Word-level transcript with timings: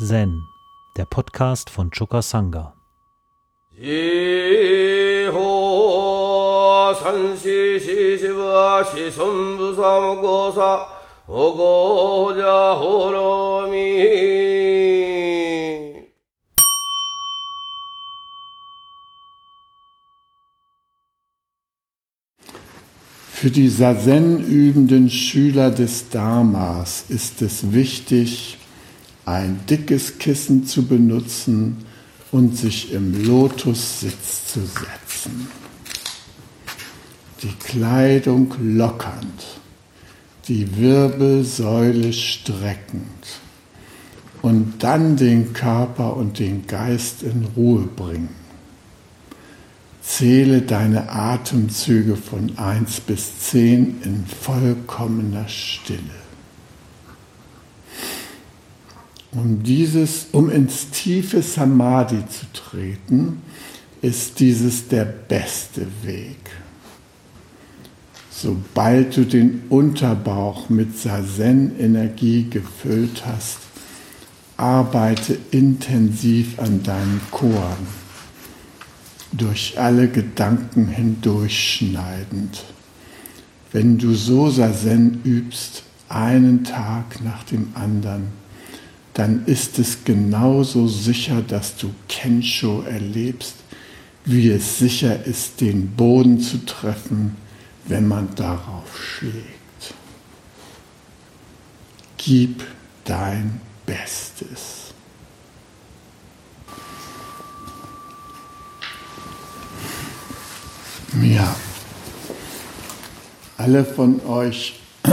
Zen, 0.00 0.46
der 0.96 1.06
Podcast 1.06 1.70
von 1.70 1.90
Choka 1.90 2.22
Sangha. 2.22 2.72
Für 23.32 23.50
die 23.50 23.68
Sazen 23.68 24.46
übenden 24.46 25.10
Schüler 25.10 25.72
des 25.72 26.08
Dharmas 26.08 27.04
ist 27.08 27.42
es 27.42 27.72
wichtig, 27.72 28.57
ein 29.28 29.60
dickes 29.68 30.18
Kissen 30.18 30.66
zu 30.66 30.86
benutzen 30.86 31.84
und 32.32 32.56
sich 32.56 32.92
im 32.92 33.24
Lotussitz 33.24 34.46
zu 34.46 34.60
setzen. 34.60 35.48
Die 37.42 37.54
Kleidung 37.64 38.54
lockernd, 38.60 39.44
die 40.48 40.76
Wirbelsäule 40.76 42.12
streckend 42.12 43.40
und 44.42 44.82
dann 44.82 45.16
den 45.16 45.52
Körper 45.52 46.16
und 46.16 46.38
den 46.38 46.66
Geist 46.66 47.22
in 47.22 47.46
Ruhe 47.56 47.84
bringen. 47.84 48.34
Zähle 50.00 50.62
deine 50.62 51.10
Atemzüge 51.10 52.16
von 52.16 52.56
1 52.56 53.00
bis 53.00 53.40
10 53.40 54.00
in 54.02 54.24
vollkommener 54.26 55.48
Stille. 55.48 56.27
Um, 59.32 59.62
dieses, 59.62 60.28
um 60.32 60.48
ins 60.50 60.90
tiefe 60.90 61.42
Samadhi 61.42 62.22
zu 62.28 62.46
treten, 62.52 63.42
ist 64.00 64.40
dieses 64.40 64.88
der 64.88 65.04
beste 65.04 65.86
Weg. 66.02 66.38
Sobald 68.30 69.16
du 69.16 69.24
den 69.24 69.64
Unterbauch 69.68 70.68
mit 70.68 70.96
Sazen-Energie 70.96 72.48
gefüllt 72.48 73.24
hast, 73.26 73.58
arbeite 74.56 75.36
intensiv 75.50 76.58
an 76.58 76.82
deinen 76.82 77.20
Koren, 77.30 77.86
durch 79.32 79.78
alle 79.78 80.08
Gedanken 80.08 80.88
hindurchschneidend. 80.88 82.64
Wenn 83.72 83.98
du 83.98 84.14
so 84.14 84.48
Sazen 84.50 85.20
übst, 85.24 85.82
einen 86.08 86.64
Tag 86.64 87.22
nach 87.22 87.42
dem 87.44 87.72
anderen, 87.74 88.28
dann 89.18 89.44
ist 89.46 89.80
es 89.80 90.04
genauso 90.04 90.86
sicher, 90.86 91.42
dass 91.42 91.76
du 91.76 91.92
Kensho 92.08 92.82
erlebst, 92.82 93.54
wie 94.24 94.48
es 94.48 94.78
sicher 94.78 95.24
ist, 95.24 95.60
den 95.60 95.90
Boden 95.90 96.38
zu 96.38 96.64
treffen, 96.64 97.34
wenn 97.88 98.06
man 98.06 98.32
darauf 98.36 98.96
schlägt. 98.96 99.42
Gib 102.16 102.62
dein 103.04 103.60
Bestes. 103.84 104.94
Ja, 111.20 111.56
alle 113.56 113.84
von 113.84 114.24
euch, 114.26 114.78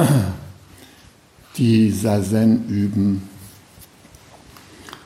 die 1.58 1.90
Sazen 1.90 2.68
üben, 2.68 3.35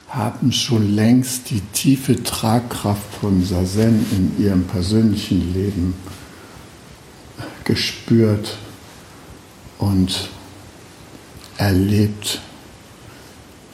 haben 0.09 0.51
schon 0.51 0.95
längst 0.95 1.51
die 1.51 1.61
tiefe 1.61 2.23
Tragkraft 2.23 3.13
von 3.21 3.45
Sazen 3.45 4.05
in 4.11 4.43
ihrem 4.43 4.65
persönlichen 4.65 5.53
Leben 5.53 5.93
gespürt 7.63 8.57
und 9.77 10.29
erlebt 11.57 12.41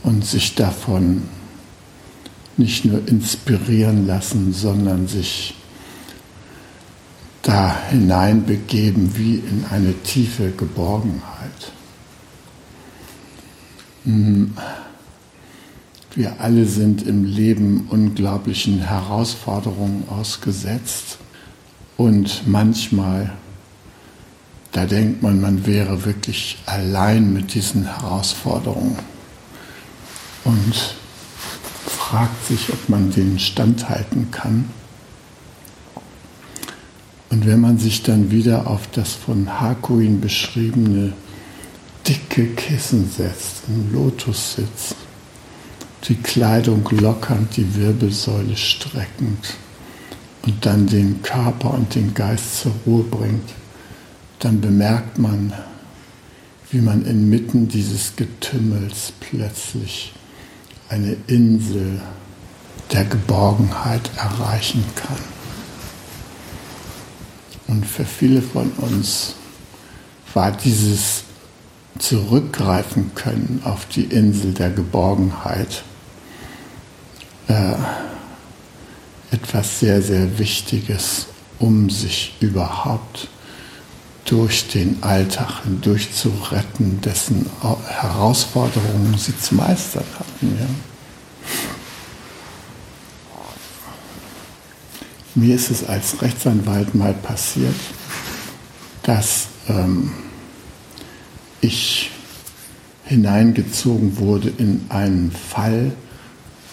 und 0.03 0.25
sich 0.25 0.55
davon 0.55 1.23
nicht 2.57 2.83
nur 2.85 3.07
inspirieren 3.07 4.05
lassen, 4.05 4.53
sondern 4.53 5.07
sich 5.07 5.55
da 7.41 7.77
hineinbegeben 7.89 9.15
wie 9.15 9.35
in 9.35 9.65
eine 9.69 9.93
tiefe 9.93 10.51
Geborgenheit. 10.51 11.71
Wir 16.15 16.39
alle 16.39 16.65
sind 16.65 17.05
im 17.05 17.25
Leben 17.25 17.87
unglaublichen 17.89 18.79
Herausforderungen 18.79 20.05
ausgesetzt 20.07 21.17
und 21.97 22.47
manchmal, 22.47 23.33
da 24.71 24.85
denkt 24.85 25.21
man, 25.21 25.41
man 25.41 25.65
wäre 25.65 26.05
wirklich 26.05 26.57
allein 26.67 27.33
mit 27.33 27.53
diesen 27.53 27.83
Herausforderungen 27.83 28.97
und 30.45 30.95
fragt 31.85 32.47
sich, 32.47 32.71
ob 32.71 32.87
man 32.87 33.11
denen 33.11 33.37
standhalten 33.37 34.31
kann. 34.31 34.69
Und 37.29 37.45
wenn 37.45 37.59
man 37.59 37.77
sich 37.77 38.03
dann 38.03 38.31
wieder 38.31 38.67
auf 38.67 38.87
das 38.87 39.11
von 39.11 39.59
Hakuin 39.59 40.21
beschriebene 40.21 41.11
dicke 42.07 42.45
Kissen 42.55 43.11
setzt, 43.11 43.63
im 43.67 43.91
Lotus 43.91 44.55
sitzt, 44.55 44.95
die 46.07 46.15
Kleidung 46.15 46.87
lockernd, 46.91 47.57
die 47.57 47.75
Wirbelsäule 47.75 48.55
streckend 48.55 49.55
und 50.43 50.65
dann 50.65 50.85
den 50.85 51.21
Körper 51.23 51.73
und 51.73 51.95
den 51.95 52.13
Geist 52.13 52.61
zur 52.61 52.73
Ruhe 52.85 53.03
bringt, 53.03 53.49
dann 54.39 54.61
bemerkt 54.61 55.17
man, 55.17 55.53
wie 56.69 56.81
man 56.81 57.05
inmitten 57.05 57.67
dieses 57.67 58.15
Getümmels 58.15 59.13
plötzlich 59.19 60.13
eine 60.89 61.17
Insel 61.27 62.01
der 62.91 63.05
Geborgenheit 63.05 64.11
erreichen 64.17 64.83
kann. 64.95 65.17
Und 67.67 67.85
für 67.85 68.05
viele 68.05 68.43
von 68.43 68.69
uns 68.73 69.33
war 70.35 70.51
dieses 70.51 71.23
Zurückgreifen 71.97 73.15
können 73.15 73.61
auf 73.63 73.85
die 73.87 74.03
Insel 74.03 74.53
der 74.53 74.69
Geborgenheit 74.69 75.83
etwas 79.31 79.79
sehr, 79.79 80.01
sehr 80.01 80.39
Wichtiges, 80.39 81.27
um 81.59 81.89
sich 81.89 82.35
überhaupt 82.39 83.27
durch 84.25 84.67
den 84.69 85.03
Alltag 85.03 85.63
hindurch 85.63 86.11
zu 86.13 86.31
retten, 86.51 86.99
dessen 87.01 87.49
Herausforderungen 87.87 89.15
sie 89.17 89.37
zu 89.37 89.55
meistern 89.55 90.03
hatten. 90.17 90.57
Ja. 90.59 90.67
Mir 95.35 95.55
ist 95.55 95.69
es 95.69 95.83
als 95.87 96.21
Rechtsanwalt 96.21 96.95
mal 96.95 97.13
passiert, 97.13 97.75
dass 99.03 99.47
ähm, 99.67 100.11
ich 101.61 102.09
hineingezogen 103.03 104.17
wurde 104.17 104.49
in 104.57 104.85
einen 104.89 105.31
Fall, 105.31 105.91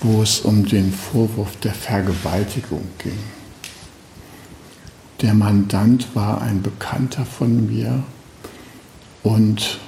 wo 0.03 0.23
es 0.23 0.41
um 0.41 0.67
den 0.67 0.93
Vorwurf 0.93 1.57
der 1.61 1.75
Vergewaltigung 1.75 2.87
ging. 2.99 3.19
Der 5.21 5.35
Mandant 5.35 6.15
war 6.15 6.43
ein 6.43 6.63
Bekannter 6.63 7.25
von 7.25 7.67
mir 7.67 8.03
und 9.23 9.79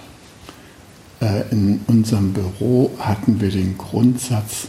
äh, 1.20 1.42
in 1.50 1.80
unserem 1.88 2.32
Büro 2.32 2.92
hatten 3.00 3.40
wir 3.40 3.50
den 3.50 3.76
Grundsatz, 3.76 4.68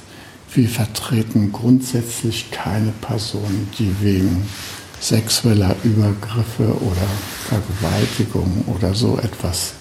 wir 0.54 0.68
vertreten 0.68 1.52
grundsätzlich 1.52 2.50
keine 2.50 2.92
Person, 3.02 3.68
die 3.78 3.94
wegen 4.02 4.48
sexueller 5.00 5.75
Übergriffe 5.84 6.74
oder 6.81 7.08
Vergewaltigung 7.50 8.64
oder 8.68 8.96
so 8.96 9.19
etwas 9.19 9.74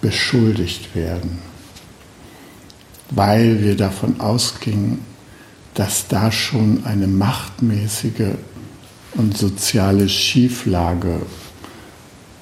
beschuldigt 0.00 0.94
werden 0.94 1.55
weil 3.10 3.62
wir 3.62 3.76
davon 3.76 4.20
ausgingen, 4.20 5.04
dass 5.74 6.08
da 6.08 6.32
schon 6.32 6.84
eine 6.84 7.06
machtmäßige 7.06 8.34
und 9.14 9.36
soziale 9.36 10.08
Schieflage 10.08 11.20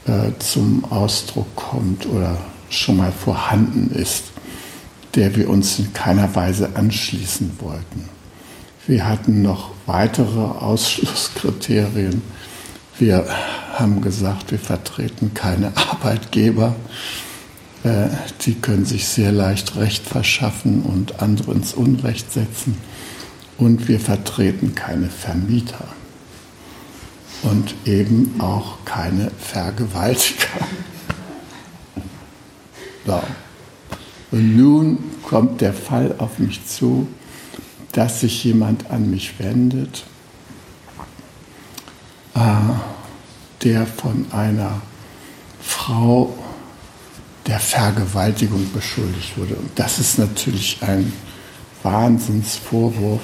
äh, 0.06 0.30
zum 0.38 0.84
Ausdruck 0.90 1.54
kommt 1.56 2.06
oder 2.06 2.38
schon 2.70 2.96
mal 2.96 3.12
vorhanden 3.12 3.90
ist, 3.94 4.24
der 5.14 5.36
wir 5.36 5.48
uns 5.48 5.78
in 5.78 5.92
keiner 5.92 6.34
Weise 6.34 6.70
anschließen 6.74 7.52
wollten. 7.60 8.08
Wir 8.86 9.08
hatten 9.08 9.42
noch 9.42 9.70
weitere 9.86 10.40
Ausschlusskriterien. 10.40 12.22
Wir 12.98 13.26
haben 13.72 14.00
gesagt, 14.00 14.50
wir 14.50 14.58
vertreten 14.58 15.32
keine 15.34 15.72
Arbeitgeber 15.90 16.76
äh, 17.84 18.08
die 18.40 18.54
können 18.54 18.86
sich 18.86 19.06
sehr 19.06 19.30
leicht 19.30 19.76
Recht 19.76 20.06
verschaffen 20.06 20.82
und 20.82 21.20
andere 21.20 21.52
ins 21.52 21.74
Unrecht 21.74 22.32
setzen. 22.32 22.76
Und 23.58 23.88
wir 23.88 24.00
vertreten 24.00 24.74
keine 24.74 25.08
Vermieter 25.08 25.86
und 27.42 27.74
eben 27.84 28.40
auch 28.40 28.84
keine 28.84 29.30
Vergewaltiger. 29.38 30.48
So. 33.06 33.20
Und 34.30 34.56
nun 34.56 34.98
kommt 35.22 35.60
der 35.60 35.74
Fall 35.74 36.14
auf 36.16 36.38
mich 36.38 36.66
zu, 36.66 37.06
dass 37.92 38.20
sich 38.20 38.44
jemand 38.44 38.90
an 38.90 39.10
mich 39.10 39.38
wendet, 39.38 40.04
äh, 42.34 42.40
der 43.62 43.86
von 43.86 44.24
einer 44.32 44.80
Frau 45.60 46.32
der 47.46 47.60
Vergewaltigung 47.60 48.72
beschuldigt 48.72 49.36
wurde. 49.36 49.54
Und 49.56 49.70
das 49.74 49.98
ist 49.98 50.18
natürlich 50.18 50.78
ein 50.80 51.12
Wahnsinnsvorwurf. 51.82 53.20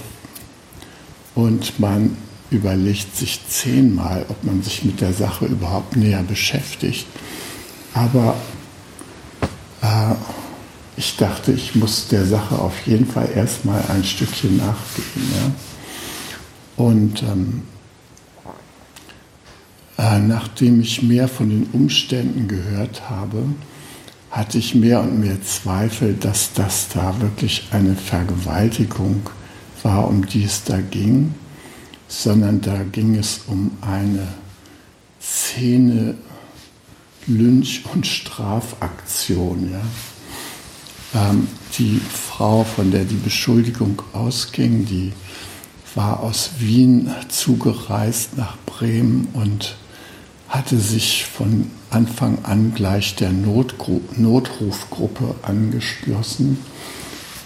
Und 1.35 1.81
man 1.81 2.17
überlegt 2.51 3.17
sich 3.17 3.41
zehnmal, 3.49 4.27
ob 4.29 4.45
man 4.45 4.63
sich 4.63 4.85
mit 4.85 5.01
der 5.01 5.13
Sache 5.13 5.47
überhaupt 5.47 5.97
näher 5.97 6.23
beschäftigt. 6.23 7.07
Aber 7.95 8.37
äh, 9.83 10.15
ich 10.97 11.17
dachte, 11.17 11.53
ich 11.53 11.75
muss 11.75 12.09
der 12.09 12.27
Sache 12.27 12.59
auf 12.59 12.87
jeden 12.87 13.07
Fall 13.07 13.31
erstmal 13.35 13.83
ein 13.89 14.05
Stückchen 14.05 14.59
nachgehen. 14.59 15.33
Ja? 15.35 16.85
Und 16.85 17.23
ähm, 17.23 17.63
äh, 19.97 20.19
nachdem 20.19 20.81
ich 20.81 21.03
mehr 21.03 21.29
von 21.29 21.49
den 21.49 21.69
Umständen 21.73 22.49
gehört 22.49 23.09
habe, 23.09 23.45
hatte 24.31 24.59
ich 24.59 24.75
mehr 24.75 25.01
und 25.01 25.21
mehr 25.21 25.43
Zweifel, 25.43 26.15
dass 26.15 26.53
das 26.53 26.89
da 26.89 27.21
wirklich 27.21 27.69
eine 27.73 27.97
Vergewaltigung 27.97 29.29
war, 29.83 30.07
um 30.09 30.27
die 30.27 30.45
es 30.45 30.63
da 30.65 30.81
ging, 30.81 31.35
sondern 32.07 32.61
da 32.61 32.83
ging 32.85 33.17
es 33.17 33.43
um 33.47 33.73
eine 33.81 34.29
Szene 35.21 36.15
Lynch- 37.27 37.85
und 37.93 38.07
Strafaktion. 38.07 39.73
Ja. 39.73 41.31
Ähm, 41.31 41.49
die 41.79 42.01
Frau, 42.01 42.65
von 42.65 42.91
der 42.91 43.05
die 43.05 43.17
Beschuldigung 43.17 44.03
ausging, 44.13 44.87
die 44.87 45.13
war 45.95 46.21
aus 46.21 46.51
Wien 46.59 47.11
zugereist 47.29 48.37
nach 48.37 48.57
Bremen 48.65 49.29
und 49.33 49.77
hatte 50.49 50.79
sich 50.79 51.27
von 51.27 51.71
Anfang 51.91 52.39
an 52.45 52.73
gleich 52.75 53.17
der 53.17 53.31
Notgru 53.31 54.01
Notrufgruppe 54.17 55.35
angeschlossen, 55.43 56.59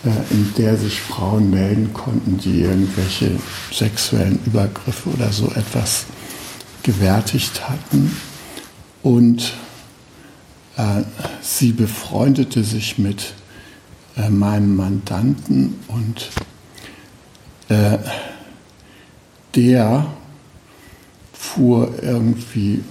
äh, 0.05 0.33
in 0.33 0.53
der 0.57 0.77
sich 0.77 1.01
Frauen 1.01 1.51
melden 1.51 1.93
konnten, 1.93 2.39
die 2.39 2.61
irgendwelche 2.61 3.39
sexuellen 3.73 4.39
Übergriffe 4.45 5.11
oder 5.11 5.33
so 5.33 5.47
etwas 5.47 6.07
gewärtigt 6.83 7.69
hatten. 7.69 8.15
Und 9.03 9.55
äh, 10.77 11.03
sie 11.41 11.73
befreundete 11.73 12.65
sich 12.65 12.99
mit 12.99 13.35
äh, 14.17 14.31
meinem 14.31 14.77
Mandanten 14.77 15.81
und 15.89 16.31
äh, 17.69 17.99
der 19.55 20.07
fuhr 21.33 21.93
irgendwie, 22.03 22.83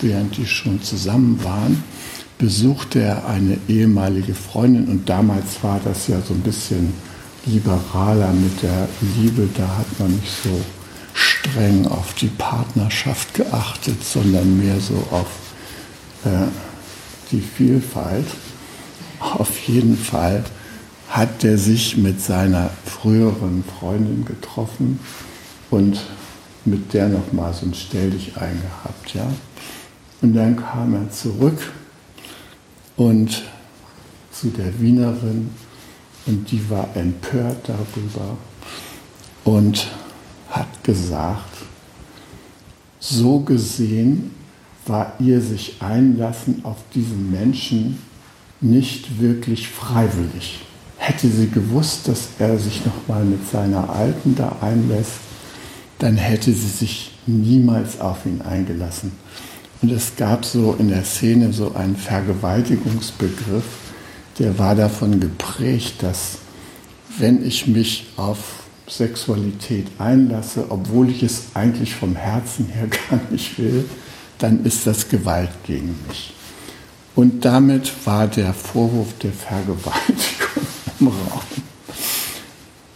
während 0.00 0.36
die 0.36 0.46
schon 0.46 0.82
zusammen 0.82 1.42
waren, 1.44 1.82
besuchte 2.38 3.00
er 3.00 3.26
eine 3.26 3.58
ehemalige 3.68 4.34
Freundin 4.34 4.88
und 4.88 5.08
damals 5.08 5.62
war 5.62 5.80
das 5.84 6.08
ja 6.08 6.20
so 6.20 6.34
ein 6.34 6.40
bisschen 6.40 6.92
liberaler 7.46 8.32
mit 8.32 8.62
der 8.62 8.88
Liebe, 9.16 9.48
da 9.56 9.66
hat 9.78 10.00
man 10.00 10.12
nicht 10.12 10.32
so 10.42 10.60
streng 11.12 11.86
auf 11.86 12.14
die 12.14 12.28
Partnerschaft 12.28 13.34
geachtet, 13.34 14.02
sondern 14.02 14.58
mehr 14.58 14.80
so 14.80 14.94
auf 15.10 15.28
äh, 16.24 16.48
die 17.30 17.40
Vielfalt. 17.40 18.26
Auf 19.20 19.58
jeden 19.60 19.96
Fall 19.96 20.44
hat 21.08 21.44
er 21.44 21.58
sich 21.58 21.96
mit 21.96 22.20
seiner 22.20 22.70
früheren 22.84 23.62
Freundin 23.78 24.24
getroffen 24.24 24.98
und 25.70 26.00
mit 26.64 26.92
der 26.94 27.08
nochmal 27.08 27.52
so 27.54 27.66
ein 27.66 27.74
Stell 27.74 28.10
dich 28.10 28.36
eingehabt, 28.36 29.14
ja. 29.14 29.30
Und 30.24 30.32
dann 30.32 30.56
kam 30.56 30.94
er 30.94 31.10
zurück 31.10 31.58
und 32.96 33.42
zu 34.32 34.46
der 34.48 34.80
Wienerin 34.80 35.50
und 36.24 36.50
die 36.50 36.70
war 36.70 36.88
empört 36.96 37.68
darüber 37.68 38.38
und 39.44 39.86
hat 40.48 40.82
gesagt, 40.82 41.54
so 42.98 43.40
gesehen 43.40 44.30
war 44.86 45.12
ihr 45.18 45.42
sich 45.42 45.82
einlassen 45.82 46.64
auf 46.64 46.78
diesen 46.94 47.30
Menschen 47.30 47.98
nicht 48.62 49.20
wirklich 49.20 49.68
freiwillig. 49.68 50.64
Hätte 50.96 51.28
sie 51.28 51.50
gewusst, 51.50 52.08
dass 52.08 52.28
er 52.38 52.58
sich 52.58 52.80
nochmal 52.86 53.26
mit 53.26 53.46
seiner 53.46 53.90
Alten 53.90 54.34
da 54.34 54.56
einlässt, 54.62 55.18
dann 55.98 56.16
hätte 56.16 56.50
sie 56.50 56.70
sich 56.70 57.10
niemals 57.26 58.00
auf 58.00 58.24
ihn 58.24 58.40
eingelassen. 58.40 59.12
Und 59.84 59.92
es 59.92 60.16
gab 60.16 60.46
so 60.46 60.74
in 60.78 60.88
der 60.88 61.04
Szene 61.04 61.52
so 61.52 61.74
einen 61.74 61.94
Vergewaltigungsbegriff, 61.94 63.64
der 64.38 64.58
war 64.58 64.74
davon 64.74 65.20
geprägt, 65.20 65.96
dass 66.02 66.38
wenn 67.18 67.46
ich 67.46 67.66
mich 67.66 68.06
auf 68.16 68.38
Sexualität 68.88 69.88
einlasse, 69.98 70.64
obwohl 70.70 71.10
ich 71.10 71.22
es 71.22 71.48
eigentlich 71.52 71.94
vom 71.94 72.16
Herzen 72.16 72.64
her 72.68 72.86
gar 73.10 73.20
nicht 73.30 73.58
will, 73.58 73.84
dann 74.38 74.64
ist 74.64 74.86
das 74.86 75.06
Gewalt 75.10 75.50
gegen 75.66 75.94
mich. 76.08 76.32
Und 77.14 77.44
damit 77.44 77.92
war 78.06 78.26
der 78.26 78.54
Vorwurf 78.54 79.12
der 79.18 79.32
Vergewaltigung 79.32 80.66
im 81.00 81.08
Raum. 81.08 81.42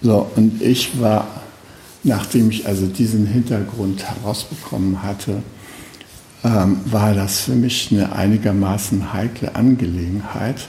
So, 0.00 0.30
und 0.36 0.62
ich 0.62 0.98
war 0.98 1.28
nachdem 2.02 2.50
ich 2.50 2.66
also 2.66 2.86
diesen 2.86 3.26
Hintergrund 3.26 4.04
herausbekommen 4.04 5.02
hatte, 5.02 5.42
ähm, 6.44 6.80
war 6.84 7.14
das 7.14 7.40
für 7.40 7.54
mich 7.54 7.88
eine 7.90 8.12
einigermaßen 8.12 9.12
heikle 9.12 9.54
Angelegenheit, 9.54 10.68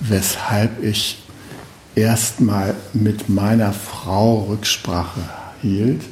weshalb 0.00 0.82
ich 0.82 1.22
erstmal 1.94 2.74
mit 2.92 3.28
meiner 3.28 3.72
Frau 3.72 4.44
Rücksprache 4.50 5.20
hielt, 5.62 6.02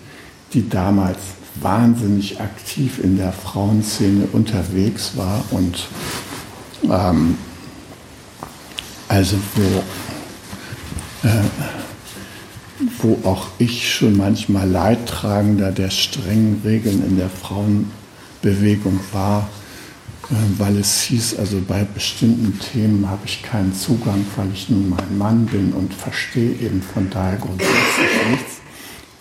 die 0.54 0.68
damals 0.68 1.18
wahnsinnig 1.56 2.40
aktiv 2.40 2.99
in 3.02 3.16
der 3.16 3.33
Frauenszene 3.33 4.26
unterwegs 4.33 5.12
war 5.16 5.44
und 5.50 5.87
ähm, 6.85 7.37
also 9.09 9.37
wo 9.54 11.28
äh, 11.28 11.42
wo 12.99 13.28
auch 13.28 13.47
ich 13.59 13.92
schon 13.92 14.16
manchmal 14.16 14.68
Leidtragender 14.68 15.71
der 15.71 15.90
strengen 15.90 16.61
Regeln 16.64 17.04
in 17.06 17.16
der 17.16 17.30
Frauenbewegung 18.44 19.00
war, 19.12 19.48
äh, 20.30 20.34
weil 20.58 20.76
es 20.78 21.02
hieß, 21.02 21.38
also 21.38 21.60
bei 21.66 21.84
bestimmten 21.84 22.58
Themen 22.58 23.08
habe 23.08 23.22
ich 23.24 23.42
keinen 23.42 23.74
Zugang, 23.74 24.24
weil 24.36 24.48
ich 24.52 24.68
nun 24.68 24.90
mein 24.90 25.18
Mann 25.18 25.46
bin 25.46 25.72
und 25.72 25.94
verstehe 25.94 26.52
eben 26.52 26.82
von 26.82 27.08
daher 27.10 27.38
grundsätzlich 27.38 28.30
nichts, 28.30 28.52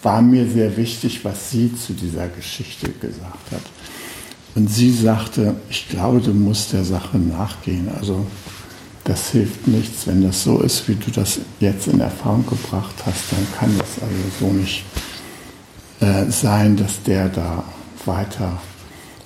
war 0.02 0.22
mir 0.22 0.48
sehr 0.48 0.76
wichtig, 0.76 1.24
was 1.24 1.52
sie 1.52 1.74
zu 1.76 1.94
dieser 1.94 2.28
Geschichte 2.28 2.90
gesagt 2.90 3.52
hat. 3.52 3.62
Und 4.56 4.70
sie 4.70 4.92
sagte, 4.92 5.56
ich 5.70 5.88
glaube, 5.88 6.20
du 6.20 6.34
musst 6.34 6.74
der 6.74 6.84
Sache 6.84 7.18
nachgehen. 7.18 7.90
Also 7.98 8.28
das 9.06 9.32
hilft 9.32 9.68
nichts. 9.68 10.06
Wenn 10.06 10.22
das 10.22 10.44
so 10.44 10.60
ist, 10.60 10.88
wie 10.88 10.96
du 10.96 11.10
das 11.10 11.40
jetzt 11.60 11.88
in 11.88 12.02
Erfahrung 12.02 12.46
gebracht 12.46 12.96
hast, 13.06 13.32
dann 13.32 13.48
kann 13.58 13.76
das 13.80 14.04
also 14.04 14.16
so 14.40 14.54
nicht 14.54 14.84
äh, 16.02 16.30
sein, 16.30 16.76
dass 16.76 17.02
der 17.02 17.30
da 17.30 17.64
weiter 18.06 18.62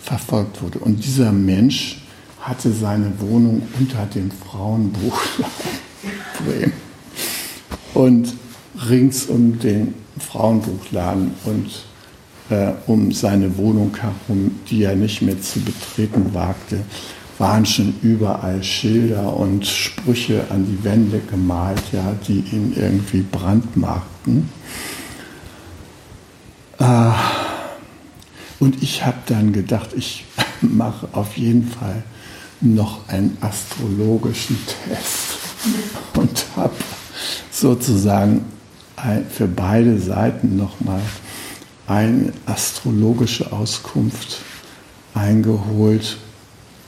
verfolgt 0.08 0.62
wurde. 0.62 0.80
Und 0.80 1.04
dieser 1.04 1.32
Mensch 1.34 1.98
hatte 2.40 2.72
seine 2.72 3.12
Wohnung 3.20 3.62
unter 3.78 4.06
dem 4.06 4.32
Frauenbuchladen 4.32 5.52
Bremen. 6.46 6.74
Und 7.94 8.34
rings 8.90 9.26
um 9.26 9.60
den 9.60 9.96
Frauenbuchladen 10.20 11.32
und 11.46 11.86
äh, 12.50 12.72
um 12.86 13.12
seine 13.12 13.58
Wohnung 13.58 13.96
herum, 13.98 14.52
die 14.70 14.84
er 14.84 14.96
nicht 14.96 15.22
mehr 15.22 15.42
zu 15.42 15.60
betreten 15.60 16.34
wagte, 16.34 16.80
waren 17.38 17.66
schon 17.66 17.94
überall 18.02 18.64
Schilder 18.64 19.36
und 19.36 19.66
Sprüche 19.66 20.46
an 20.50 20.66
die 20.66 20.84
Wände 20.84 21.20
gemalt, 21.30 21.82
ja, 21.92 22.16
die 22.28 22.44
ihn 22.52 22.74
irgendwie 22.76 23.26
brandmarkten. 23.30 24.50
Und 28.68 28.84
ich 28.84 29.06
habe 29.06 29.20
dann 29.28 29.54
gedacht, 29.54 29.92
ich 29.96 30.26
mache 30.62 31.08
auf 31.14 31.38
jeden 31.38 31.66
Fall 31.66 32.04
noch 32.60 33.08
einen 33.08 33.38
astrologischen 33.40 34.58
Test 34.66 35.38
und 36.14 36.46
habe 36.58 36.76
sozusagen 37.50 38.44
für 39.30 39.48
beide 39.48 39.98
Seiten 39.98 40.58
nochmal 40.58 41.00
eine 41.88 42.34
astrologische 42.46 43.54
Auskunft 43.54 44.40
eingeholt, 45.14 46.18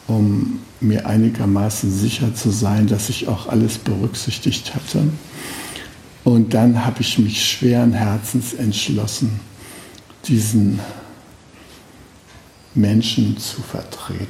um 0.07 0.59
mir 0.81 1.07
einigermaßen 1.07 1.97
sicher 1.97 2.35
zu 2.35 2.49
sein, 2.49 2.87
dass 2.87 3.07
ich 3.07 3.29
auch 3.29 3.47
alles 3.47 3.77
berücksichtigt 3.77 4.75
hatte. 4.75 5.03
Und 6.25 6.53
dann 6.53 6.85
habe 6.85 6.99
ich 6.99 7.17
mich 7.19 7.49
schweren 7.49 7.93
Herzens 7.93 8.53
entschlossen, 8.53 9.39
diesen 10.27 10.81
Menschen 12.75 13.37
zu 13.37 13.61
vertreten. 13.61 14.25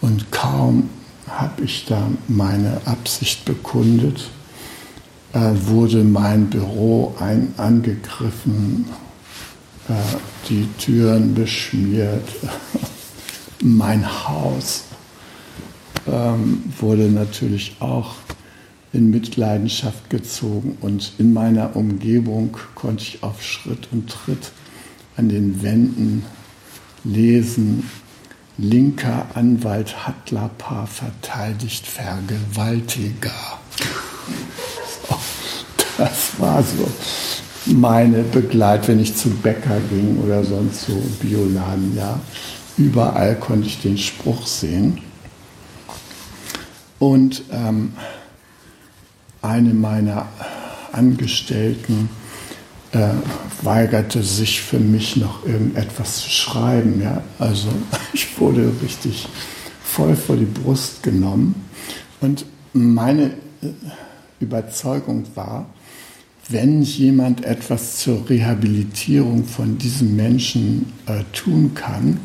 Und 0.00 0.30
kaum 0.32 0.88
habe 1.28 1.64
ich 1.64 1.86
da 1.86 2.10
meine 2.28 2.80
Absicht 2.84 3.44
bekundet, 3.44 4.28
äh, 5.32 5.50
wurde 5.54 6.04
mein 6.04 6.50
Büro 6.50 7.14
ein, 7.20 7.54
angegriffen, 7.56 8.86
äh, 9.88 9.92
die 10.48 10.68
Türen 10.78 11.34
beschmiert, 11.34 12.28
mein 13.62 14.06
Haus 14.28 14.84
ähm, 16.06 16.64
wurde 16.78 17.04
natürlich 17.04 17.76
auch 17.80 18.16
in 18.92 19.10
Mitleidenschaft 19.10 20.10
gezogen 20.10 20.76
und 20.80 21.12
in 21.18 21.32
meiner 21.32 21.76
Umgebung 21.76 22.56
konnte 22.74 23.04
ich 23.04 23.22
auf 23.22 23.42
Schritt 23.42 23.88
und 23.90 24.10
Tritt 24.10 24.52
an 25.16 25.28
den 25.28 25.62
Wänden 25.62 26.24
lesen, 27.04 27.88
linker 28.58 29.26
Anwalt 29.34 30.06
Hattlerpaar 30.06 30.86
verteidigt 30.86 31.86
Vergewaltiger. 31.86 33.30
So, 35.08 35.16
das 35.98 36.38
war 36.38 36.62
so 36.62 36.88
meine 37.66 38.22
Begleit, 38.22 38.88
wenn 38.88 39.00
ich 39.00 39.16
zum 39.16 39.36
Bäcker 39.38 39.80
ging 39.90 40.18
oder 40.22 40.44
sonst 40.44 40.86
so 40.86 41.00
Bioladen, 41.20 41.96
ja. 41.96 42.18
Überall 42.78 43.36
konnte 43.36 43.66
ich 43.68 43.80
den 43.82 43.98
Spruch 43.98 44.46
sehen. 44.46 44.98
Und 46.98 47.42
ähm, 47.50 47.92
eine 49.42 49.74
meiner 49.74 50.26
Angestellten 50.92 52.08
äh, 52.92 53.08
weigerte 53.62 54.22
sich 54.22 54.60
für 54.60 54.78
mich 54.78 55.16
noch 55.16 55.44
irgendetwas 55.46 56.18
zu 56.18 56.30
schreiben. 56.30 57.00
Ja? 57.02 57.22
Also 57.38 57.68
ich 58.12 58.38
wurde 58.38 58.72
richtig 58.82 59.28
voll 59.82 60.16
vor 60.16 60.36
die 60.36 60.44
Brust 60.44 61.02
genommen. 61.02 61.54
Und 62.20 62.46
meine 62.72 63.26
äh, 63.62 63.68
Überzeugung 64.40 65.24
war, 65.34 65.66
wenn 66.48 66.82
jemand 66.82 67.44
etwas 67.44 67.98
zur 67.98 68.28
Rehabilitierung 68.28 69.44
von 69.44 69.78
diesem 69.78 70.16
Menschen 70.16 70.92
äh, 71.06 71.22
tun 71.32 71.72
kann, 71.74 72.18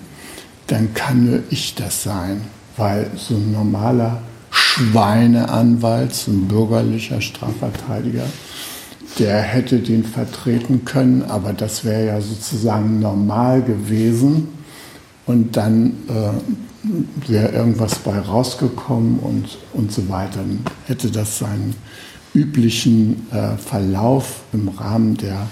dann 0.67 0.93
kann 0.93 1.25
nur 1.25 1.39
ich 1.49 1.75
das 1.75 2.03
sein, 2.03 2.41
weil 2.75 3.09
so 3.15 3.35
ein 3.35 3.51
normaler 3.51 4.21
Schweineanwalt, 4.51 6.13
so 6.13 6.31
ein 6.31 6.47
bürgerlicher 6.47 7.21
Strafverteidiger, 7.21 8.25
der 9.19 9.41
hätte 9.41 9.79
den 9.79 10.03
vertreten 10.03 10.85
können, 10.85 11.23
aber 11.23 11.53
das 11.53 11.83
wäre 11.83 12.05
ja 12.05 12.21
sozusagen 12.21 12.99
normal 12.99 13.61
gewesen. 13.61 14.49
Und 15.25 15.57
dann 15.57 15.93
äh, 16.07 17.29
wäre 17.29 17.49
irgendwas 17.49 17.95
bei 17.95 18.17
rausgekommen 18.17 19.19
und, 19.19 19.57
und 19.73 19.91
so 19.91 20.07
weiter. 20.07 20.37
Dann 20.37 20.59
hätte 20.85 21.11
das 21.11 21.39
seinen 21.39 21.75
üblichen 22.33 23.27
äh, 23.31 23.57
Verlauf 23.57 24.41
im 24.53 24.69
Rahmen 24.69 25.17
der 25.17 25.47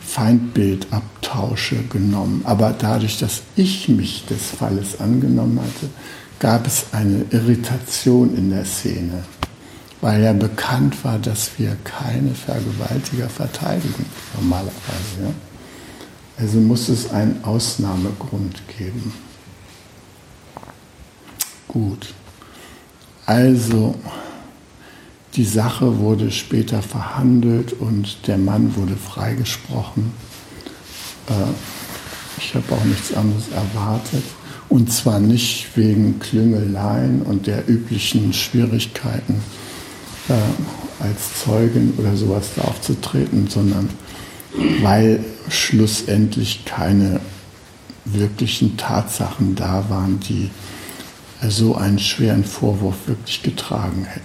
Feindbildabtausche 0.00 1.76
genommen. 1.90 2.42
Aber 2.44 2.74
dadurch, 2.76 3.18
dass 3.18 3.42
ich 3.56 3.88
mich 3.88 4.24
des 4.26 4.50
Falles 4.58 5.00
angenommen 5.00 5.60
hatte, 5.60 5.90
gab 6.38 6.66
es 6.66 6.86
eine 6.92 7.24
Irritation 7.30 8.34
in 8.36 8.50
der 8.50 8.64
Szene 8.64 9.24
weil 10.00 10.22
ja 10.22 10.32
bekannt 10.32 11.04
war, 11.04 11.18
dass 11.18 11.58
wir 11.58 11.76
keine 11.84 12.34
Vergewaltiger 12.34 13.28
verteidigen, 13.28 14.06
normalerweise. 14.34 15.22
Ja? 15.22 15.32
Also 16.38 16.58
muss 16.58 16.88
es 16.88 17.10
einen 17.10 17.44
Ausnahmegrund 17.44 18.62
geben. 18.78 19.12
Gut. 21.68 22.14
Also, 23.26 23.94
die 25.34 25.44
Sache 25.44 25.98
wurde 25.98 26.30
später 26.32 26.82
verhandelt 26.82 27.74
und 27.74 28.26
der 28.26 28.38
Mann 28.38 28.74
wurde 28.74 28.96
freigesprochen. 28.96 30.12
Äh, 31.28 31.32
ich 32.38 32.54
habe 32.54 32.72
auch 32.74 32.84
nichts 32.84 33.12
anderes 33.12 33.50
erwartet. 33.50 34.24
Und 34.68 34.90
zwar 34.92 35.20
nicht 35.20 35.68
wegen 35.76 36.18
Klüngeleien 36.20 37.22
und 37.22 37.46
der 37.46 37.68
üblichen 37.68 38.32
Schwierigkeiten, 38.32 39.42
äh, 40.30 41.02
als 41.02 41.42
Zeugin 41.44 41.94
oder 41.98 42.16
sowas 42.16 42.50
da 42.56 42.62
aufzutreten, 42.62 43.48
sondern 43.48 43.90
weil 44.82 45.24
schlussendlich 45.48 46.64
keine 46.64 47.20
wirklichen 48.04 48.76
Tatsachen 48.76 49.54
da 49.54 49.84
waren, 49.88 50.20
die 50.20 50.50
so 51.48 51.74
einen 51.74 51.98
schweren 51.98 52.44
Vorwurf 52.44 52.96
wirklich 53.06 53.42
getragen 53.42 54.04
hätten. 54.04 54.24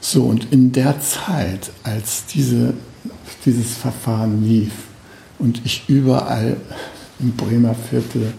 So, 0.00 0.24
und 0.24 0.52
in 0.52 0.72
der 0.72 1.00
Zeit, 1.00 1.70
als 1.84 2.26
diese, 2.26 2.74
dieses 3.46 3.76
Verfahren 3.76 4.44
lief 4.44 4.72
und 5.38 5.62
ich 5.64 5.84
überall 5.88 6.56
im 7.20 7.32
Bremer 7.32 7.74
Viertel 7.74 8.32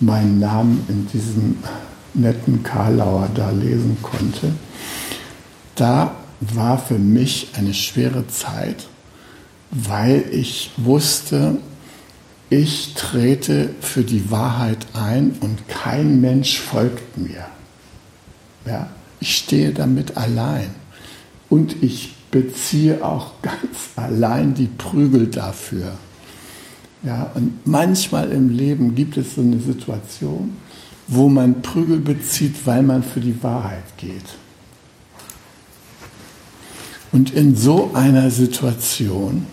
meinen 0.00 0.40
Namen 0.40 0.84
in 0.88 1.06
diesem 1.06 1.56
netten 2.14 2.62
Karlauer 2.62 3.28
da 3.34 3.50
lesen 3.50 3.96
konnte, 4.02 4.52
da 5.74 6.14
war 6.40 6.78
für 6.78 6.98
mich 6.98 7.48
eine 7.54 7.74
schwere 7.74 8.26
Zeit, 8.28 8.86
weil 9.70 10.24
ich 10.30 10.70
wusste, 10.76 11.58
ich 12.50 12.94
trete 12.94 13.70
für 13.80 14.02
die 14.02 14.30
Wahrheit 14.30 14.86
ein 14.92 15.36
und 15.40 15.68
kein 15.68 16.20
Mensch 16.20 16.58
folgt 16.58 17.18
mir. 17.18 17.46
Ja, 18.66 18.88
ich 19.20 19.36
stehe 19.36 19.72
damit 19.72 20.16
allein 20.16 20.70
und 21.48 21.82
ich 21.82 22.14
beziehe 22.30 23.04
auch 23.04 23.32
ganz 23.42 23.90
allein 23.96 24.54
die 24.54 24.66
Prügel 24.66 25.26
dafür. 25.26 25.92
Ja, 27.02 27.30
und 27.34 27.66
manchmal 27.66 28.32
im 28.32 28.48
Leben 28.48 28.94
gibt 28.94 29.16
es 29.16 29.34
so 29.34 29.42
eine 29.42 29.60
Situation, 29.60 30.56
wo 31.06 31.28
man 31.28 31.60
Prügel 31.60 31.98
bezieht, 31.98 32.66
weil 32.66 32.82
man 32.82 33.02
für 33.02 33.20
die 33.20 33.42
Wahrheit 33.42 33.84
geht. 33.98 34.24
Und 37.14 37.32
in 37.32 37.54
so 37.54 37.92
einer 37.94 38.28
Situation, 38.28 39.46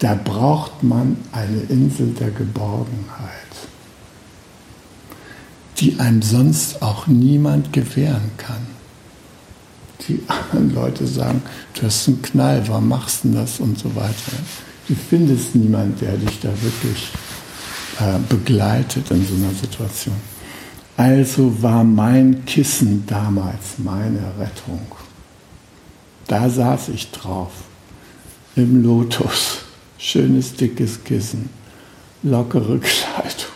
da 0.00 0.14
braucht 0.14 0.82
man 0.82 1.18
eine 1.30 1.60
Insel 1.68 2.08
der 2.18 2.32
Geborgenheit, 2.32 3.30
die 5.78 6.00
einem 6.00 6.22
sonst 6.22 6.82
auch 6.82 7.06
niemand 7.06 7.72
gewähren 7.72 8.32
kann. 8.38 8.66
Die 10.08 10.20
anderen 10.26 10.74
Leute 10.74 11.06
sagen, 11.06 11.44
du 11.74 11.82
hast 11.86 12.08
einen 12.08 12.20
Knall, 12.22 12.66
warum 12.66 12.88
machst 12.88 13.22
du 13.22 13.28
das 13.28 13.60
und 13.60 13.78
so 13.78 13.94
weiter. 13.94 14.32
Du 14.88 14.96
findest 14.96 15.54
niemanden, 15.54 15.96
der 16.00 16.16
dich 16.16 16.40
da 16.40 16.48
wirklich 16.60 17.08
äh, 18.00 18.18
begleitet 18.28 19.12
in 19.12 19.24
so 19.24 19.34
einer 19.36 19.54
Situation. 19.54 20.16
Also 20.96 21.62
war 21.62 21.84
mein 21.84 22.44
Kissen 22.46 23.04
damals 23.06 23.78
meine 23.78 24.32
Rettung. 24.40 24.80
Da 26.26 26.50
saß 26.50 26.88
ich 26.88 27.10
drauf, 27.12 27.52
im 28.56 28.82
Lotus, 28.82 29.58
schönes 29.98 30.54
dickes 30.54 31.04
Kissen, 31.04 31.50
lockere 32.22 32.78
Kleidung, 32.80 33.52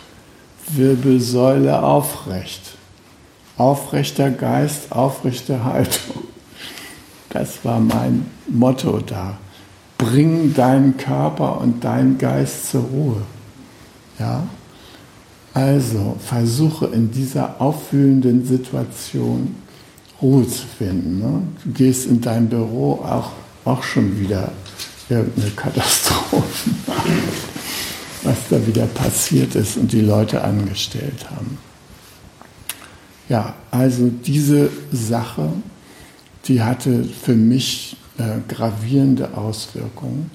Wirbelsäule 0.68 1.82
aufrecht, 1.82 2.76
aufrechter 3.56 4.30
Geist, 4.30 4.92
aufrechte 4.92 5.64
Haltung. 5.64 6.24
Das 7.30 7.64
war 7.64 7.80
mein 7.80 8.26
Motto 8.48 8.98
da. 8.98 9.38
Bring 9.98 10.54
deinen 10.54 10.96
Körper 10.96 11.60
und 11.60 11.84
deinen 11.84 12.18
Geist 12.18 12.70
zur 12.70 12.82
Ruhe. 12.82 13.22
Ja? 14.18 14.44
Also 15.54 16.16
versuche 16.24 16.86
in 16.86 17.10
dieser 17.10 17.60
aufwühlenden 17.60 18.44
Situation 18.44 19.56
Ruhe 20.20 20.46
zu 20.46 20.66
finden. 20.78 21.18
Ne? 21.18 21.42
Du 21.64 21.72
gehst 21.72 22.06
in 22.06 22.20
dein 22.20 22.48
Büro 22.48 22.94
auch, 23.04 23.32
auch 23.64 23.82
schon 23.82 24.20
wieder 24.20 24.52
irgendeine 25.08 25.50
Katastrophe, 25.50 26.70
was 28.22 28.36
da 28.48 28.66
wieder 28.66 28.86
passiert 28.86 29.54
ist 29.54 29.76
und 29.76 29.92
die 29.92 30.02
Leute 30.02 30.42
angestellt 30.42 31.30
haben. 31.30 31.58
Ja, 33.28 33.54
also 33.70 34.08
diese 34.08 34.70
Sache, 34.92 35.52
die 36.46 36.62
hatte 36.62 37.04
für 37.04 37.34
mich 37.34 37.96
äh, 38.18 38.38
gravierende 38.48 39.36
Auswirkungen, 39.36 40.30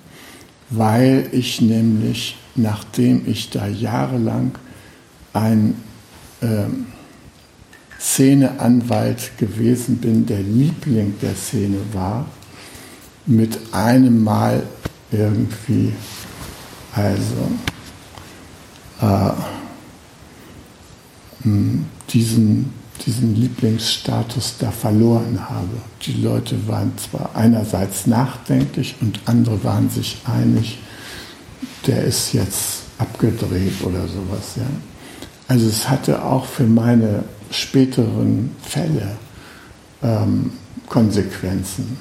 weil 0.70 1.28
ich 1.32 1.62
nämlich, 1.62 2.38
nachdem 2.56 3.30
ich 3.30 3.50
da 3.50 3.68
jahrelang 3.68 4.58
ein 5.34 5.76
äh, 6.42 6.68
Szeneanwalt 8.00 9.38
gewesen 9.38 9.98
bin, 9.98 10.26
der 10.26 10.42
Liebling 10.42 11.16
der 11.22 11.36
Szene 11.36 11.78
war, 11.94 12.26
mit 13.26 13.58
einem 13.72 14.24
Mal 14.24 14.64
irgendwie, 15.12 15.94
also 16.94 17.52
äh, 19.02 19.32
diesen, 22.10 22.74
diesen 23.06 23.36
Lieblingsstatus 23.36 24.56
da 24.60 24.72
verloren 24.72 25.50
habe. 25.50 25.78
Die 26.04 26.22
Leute 26.22 26.68
waren 26.68 26.94
zwar 26.98 27.36
einerseits 27.36 28.08
nachdenklich 28.08 28.96
und 29.02 29.20
andere 29.26 29.64
waren 29.64 29.90
sich 29.90 30.18
einig, 30.26 30.80
der 31.88 32.04
ist 32.04 32.34
jetzt 32.34 32.84
abgedreht 32.98 33.84
oder 33.84 34.08
sowas. 34.08 34.56
Ja. 34.56 34.64
Also 35.48 35.68
es 35.68 35.90
hatte 35.90 36.24
auch 36.24 36.46
für 36.46 36.66
meine 36.66 37.24
späteren 37.52 38.52
Fälle 38.62 39.18
ähm, 40.04 40.52
Konsequenzen. 40.88 41.98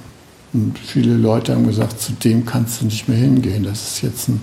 Und 0.52 0.78
viele 0.78 1.14
Leute 1.14 1.54
haben 1.54 1.66
gesagt, 1.66 2.00
zu 2.00 2.12
dem 2.12 2.46
kannst 2.46 2.80
du 2.80 2.86
nicht 2.86 3.08
mehr 3.08 3.18
hingehen. 3.18 3.64
Das 3.64 3.88
ist 3.88 4.02
jetzt 4.02 4.28
ein 4.28 4.40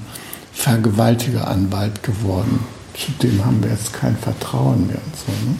Vergewaltigeranwalt 0.51 2.03
geworden. 2.03 2.59
Zu 2.93 3.11
dem 3.23 3.45
haben 3.45 3.63
wir 3.63 3.71
jetzt 3.71 3.93
kein 3.93 4.17
Vertrauen 4.17 4.87
mehr 4.87 4.97
und 5.05 5.15
so. 5.15 5.31
Ne? 5.31 5.55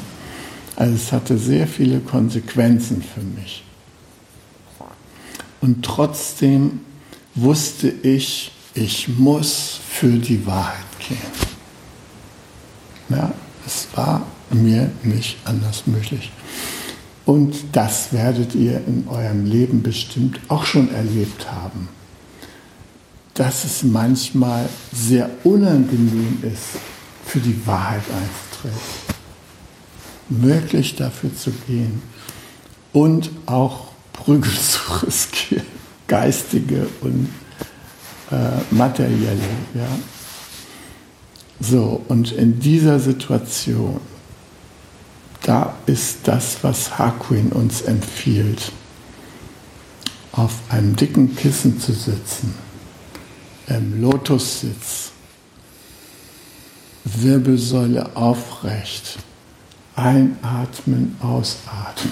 Also 0.75 0.95
es 0.95 1.11
hatte 1.11 1.37
sehr 1.37 1.67
viele 1.67 1.99
Konsequenzen 1.99 3.01
für 3.01 3.21
mich. 3.21 3.63
Und 5.61 5.85
trotzdem 5.85 6.81
wusste 7.35 7.87
ich, 7.89 8.51
ich 8.73 9.07
muss 9.07 9.79
für 9.89 10.17
die 10.17 10.45
Wahrheit 10.45 10.85
gehen. 11.07 11.17
Ja, 13.09 13.31
es 13.65 13.87
war 13.95 14.25
mir 14.53 14.91
nicht 15.03 15.37
anders 15.45 15.87
möglich. 15.87 16.31
Und 17.25 17.55
das 17.71 18.13
werdet 18.13 18.55
ihr 18.55 18.81
in 18.87 19.07
eurem 19.07 19.45
Leben 19.45 19.83
bestimmt 19.83 20.39
auch 20.47 20.65
schon 20.65 20.93
erlebt 20.93 21.51
haben, 21.51 21.87
dass 23.35 23.63
es 23.63 23.83
manchmal 23.83 24.67
sehr 24.91 25.29
unangenehm 25.43 26.39
ist, 26.41 26.81
für 27.25 27.39
die 27.39 27.65
Wahrheit 27.65 28.03
einzutreten, 28.09 28.81
wirklich 30.29 30.95
dafür 30.95 31.33
zu 31.33 31.51
gehen 31.67 32.01
und 32.91 33.29
auch 33.45 33.91
Prügel 34.11 34.51
zu 34.59 35.05
riskieren, 35.05 35.65
geistige 36.07 36.87
und 37.01 37.29
äh, 38.31 38.73
materielle. 38.73 39.39
Ja. 39.73 39.87
So, 41.59 42.01
und 42.07 42.31
in 42.31 42.59
dieser 42.59 42.99
Situation 42.99 44.01
da 45.41 45.75
ist 45.87 46.19
das, 46.27 46.63
was 46.63 46.97
Hakuin 46.97 47.51
uns 47.51 47.81
empfiehlt, 47.81 48.71
auf 50.31 50.53
einem 50.69 50.95
dicken 50.95 51.35
Kissen 51.35 51.79
zu 51.79 51.93
sitzen, 51.93 52.53
im 53.67 54.01
Lotussitz, 54.01 55.11
Wirbelsäule 57.03 58.15
aufrecht, 58.15 59.17
einatmen, 59.95 61.17
ausatmen, 61.21 62.11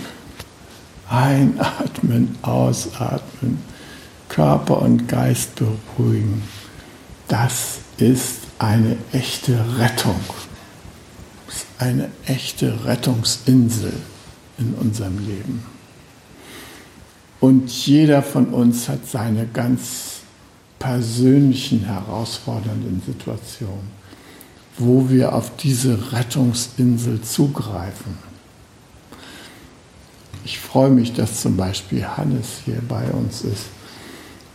einatmen, 1.08 2.38
ausatmen, 2.42 3.60
Körper 4.28 4.82
und 4.82 5.08
Geist 5.08 5.52
beruhigen. 5.56 6.42
Das 7.28 7.80
ist 7.98 8.40
eine 8.58 8.98
echte 9.12 9.78
Rettung 9.78 10.20
eine 11.80 12.10
echte 12.26 12.86
Rettungsinsel 12.86 13.94
in 14.58 14.74
unserem 14.74 15.18
Leben. 15.26 15.64
Und 17.40 17.70
jeder 17.70 18.22
von 18.22 18.48
uns 18.48 18.90
hat 18.90 19.08
seine 19.08 19.48
ganz 19.48 20.20
persönlichen 20.78 21.86
herausfordernden 21.86 23.02
Situationen, 23.06 23.90
wo 24.78 25.10
wir 25.10 25.34
auf 25.34 25.56
diese 25.56 26.12
Rettungsinsel 26.12 27.22
zugreifen. 27.22 28.18
Ich 30.44 30.60
freue 30.60 30.90
mich, 30.90 31.14
dass 31.14 31.42
zum 31.42 31.56
Beispiel 31.56 32.06
Hannes 32.06 32.62
hier 32.66 32.82
bei 32.88 33.10
uns 33.12 33.42
ist, 33.42 33.68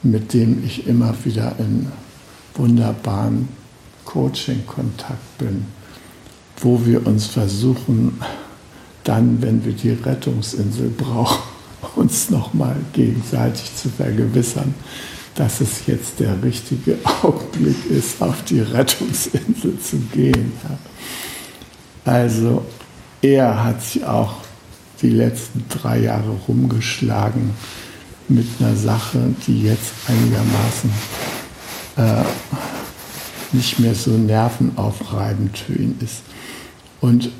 mit 0.03 0.35
dem 0.35 0.63
ich 0.63 0.87
immer 0.87 1.15
wieder 1.25 1.57
in 1.59 1.91
wunderbaren 2.55 3.49
Coaching-Kontakt 4.05 5.39
bin 5.39 5.65
wo 6.61 6.85
wir 6.85 7.07
uns 7.07 7.27
versuchen, 7.27 8.21
dann, 9.05 9.43
wenn 9.43 9.65
wir 9.65 9.73
die 9.73 9.91
Rettungsinsel 9.91 10.89
brauchen, 10.91 11.43
uns 11.97 12.31
nochmal 12.31 12.77
gegenseitig 12.93 13.77
zu 13.77 13.89
vergewissern, 13.91 14.75
dass 15.35 15.61
es 15.61 15.87
jetzt 15.87 16.21
der 16.21 16.43
richtige 16.43 16.99
Augenblick 17.23 17.91
ist, 17.91 18.23
auf 18.23 18.45
die 18.45 18.61
Rettungsinsel 18.61 19.79
zu 19.81 19.97
gehen. 20.13 20.53
Also 22.05 22.65
er 23.21 23.65
hat 23.65 23.83
sich 23.83 24.05
auch 24.05 24.35
die 25.03 25.11
letzten 25.11 25.65
drei 25.69 26.01
Jahre 26.01 26.37
rumgeschlagen 26.49 27.51
mit 28.29 28.47
einer 28.59 28.77
Sache, 28.77 29.19
die 29.47 29.63
jetzt 29.63 29.93
einigermaßen 30.07 30.91
äh, 31.97 32.25
nicht 33.55 33.79
mehr 33.79 33.95
so 33.95 34.11
nervenaufreibend 34.11 35.57
für 35.57 35.75
ihn 35.75 35.97
ist. 36.01 36.23
Und 37.01 37.31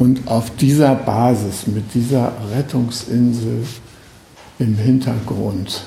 Und 0.00 0.26
auf 0.26 0.50
dieser 0.56 0.96
Basis, 0.96 1.68
mit 1.68 1.94
dieser 1.94 2.32
Rettungsinsel 2.50 3.64
im 4.58 4.76
Hintergrund, 4.76 5.84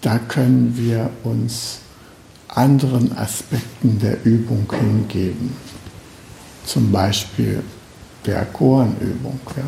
da 0.00 0.18
können 0.18 0.74
wir 0.78 1.10
uns 1.22 1.80
anderen 2.48 3.14
Aspekten 3.14 3.98
der 3.98 4.24
Übung 4.24 4.72
hingeben 4.72 5.54
zum 6.66 6.92
Beispiel 6.92 7.62
der 8.26 8.44
Koanübung. 8.46 9.40
Ja. 9.56 9.62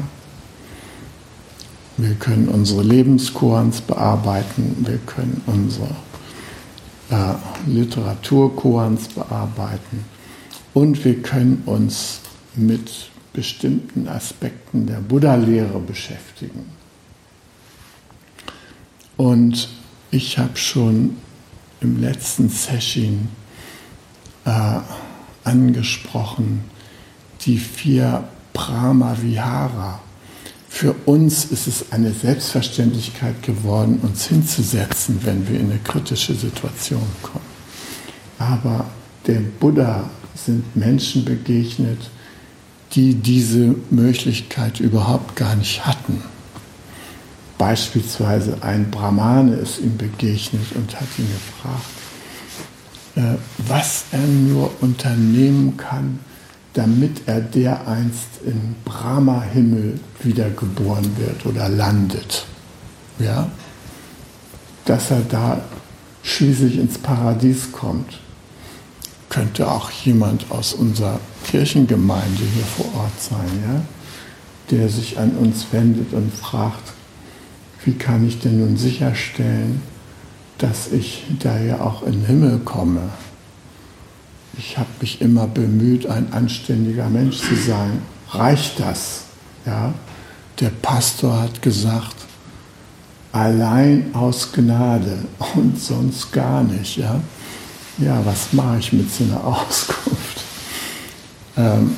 Wir 1.97 2.15
können 2.15 2.49
unsere 2.49 2.83
Lebenskoans 2.83 3.81
bearbeiten, 3.81 4.77
wir 4.87 4.99
können 4.99 5.43
unsere 5.47 5.89
äh, 7.11 7.35
Literaturkoans 7.67 9.09
bearbeiten 9.09 10.05
und 10.75 11.05
wir 11.05 11.23
können 11.23 11.63
uns 11.67 12.21
mit 12.55 13.11
bestimmten 13.33 14.09
Aspekten 14.09 14.87
der 14.87 15.01
Buddha-Lehre 15.01 15.81
beschäftigen. 15.81 16.67
Und 19.17 19.69
ich 20.11 20.39
habe 20.39 20.57
schon 20.57 21.17
im 21.81 22.01
letzten 22.01 22.49
Session 22.49 23.29
äh, 24.45 24.79
angesprochen, 25.45 26.65
die 27.43 27.59
vier 27.59 28.25
Brahma 28.53 29.17
Vihara. 29.21 30.01
Für 30.69 30.95
uns 31.07 31.47
ist 31.47 31.67
es 31.67 31.93
eine 31.93 32.13
Selbstverständlichkeit 32.13 33.43
geworden, 33.43 34.01
uns 34.03 34.27
hinzusetzen, 34.27 35.21
wenn 35.25 35.49
wir 35.49 35.59
in 35.59 35.71
eine 35.71 35.79
kritische 35.79 36.35
Situation 36.35 37.07
kommen. 37.23 37.45
Aber 38.39 38.85
der 39.27 39.41
Buddha 39.61 40.09
sind 40.35 40.77
Menschen 40.77 41.25
begegnet, 41.25 41.99
die 42.93 43.15
diese 43.15 43.75
Möglichkeit 43.91 44.81
überhaupt 44.81 45.37
gar 45.37 45.57
nicht 45.57 45.85
hatten. 45.87 46.23
Beispielsweise 47.59 48.63
ein 48.63 48.91
Brahmane 48.91 49.57
ist 49.57 49.81
ihm 49.81 49.97
begegnet 49.97 50.73
und 50.75 50.95
hat 50.95 51.09
ihn 51.19 51.29
gefragt, 51.29 51.85
äh, 53.17 53.37
was 53.67 54.05
er 54.13 54.27
nur 54.27 54.71
unternehmen 54.81 55.77
kann, 55.77 56.21
damit 56.75 57.23
er 57.27 57.41
dereinst 57.41 58.29
im 58.45 58.75
Brahma-Himmel 58.85 60.01
wiedergeboren 60.23 61.17
wird 61.17 61.47
oder 61.47 61.69
landet. 61.69 62.47
Ja? 63.19 63.51
Dass 64.85 65.11
er 65.11 65.21
da 65.29 65.61
schließlich 66.23 66.79
ins 66.79 66.99
Paradies 66.99 67.73
kommt. 67.73 68.21
Könnte 69.29 69.71
auch 69.71 69.91
jemand 69.91 70.51
aus 70.51 70.73
unserer 70.73 71.21
Kirchengemeinde 71.45 72.43
hier 72.55 72.65
vor 72.65 72.87
Ort 73.03 73.21
sein, 73.21 73.63
ja? 73.67 73.83
der 74.71 74.89
sich 74.89 75.19
an 75.19 75.33
uns 75.33 75.67
wendet 75.73 76.13
und 76.13 76.33
fragt, 76.33 76.93
wie 77.85 77.95
kann 77.95 78.27
ich 78.27 78.39
denn 78.41 78.61
nun 78.61 78.77
sicherstellen, 78.77 79.81
dass 80.59 80.93
ich 80.93 81.25
da 81.39 81.59
ja 81.59 81.81
auch 81.81 82.03
in 82.03 82.13
den 82.13 82.27
Himmel 82.27 82.59
komme? 82.59 83.11
Ich 84.59 84.77
habe 84.77 84.89
mich 85.01 85.21
immer 85.21 85.47
bemüht, 85.47 86.07
ein 86.07 86.33
anständiger 86.33 87.09
Mensch 87.09 87.39
zu 87.39 87.55
sein. 87.55 88.03
Reicht 88.31 88.81
das? 88.81 89.23
Ja? 89.65 89.95
Der 90.61 90.71
Pastor 90.71 91.41
hat 91.41 91.63
gesagt, 91.63 92.17
allein 93.33 94.13
aus 94.15 94.53
Gnade 94.53 95.19
und 95.55 95.81
sonst 95.81 96.33
gar 96.33 96.65
nicht. 96.65 96.97
Ja, 96.97 97.21
ja 97.99 98.21
was 98.25 98.53
mache 98.53 98.79
ich 98.81 98.93
mit 98.93 99.13
so 99.13 99.25
einer 99.25 99.45
Auskunft? 99.45 100.45
Ähm, 101.57 101.95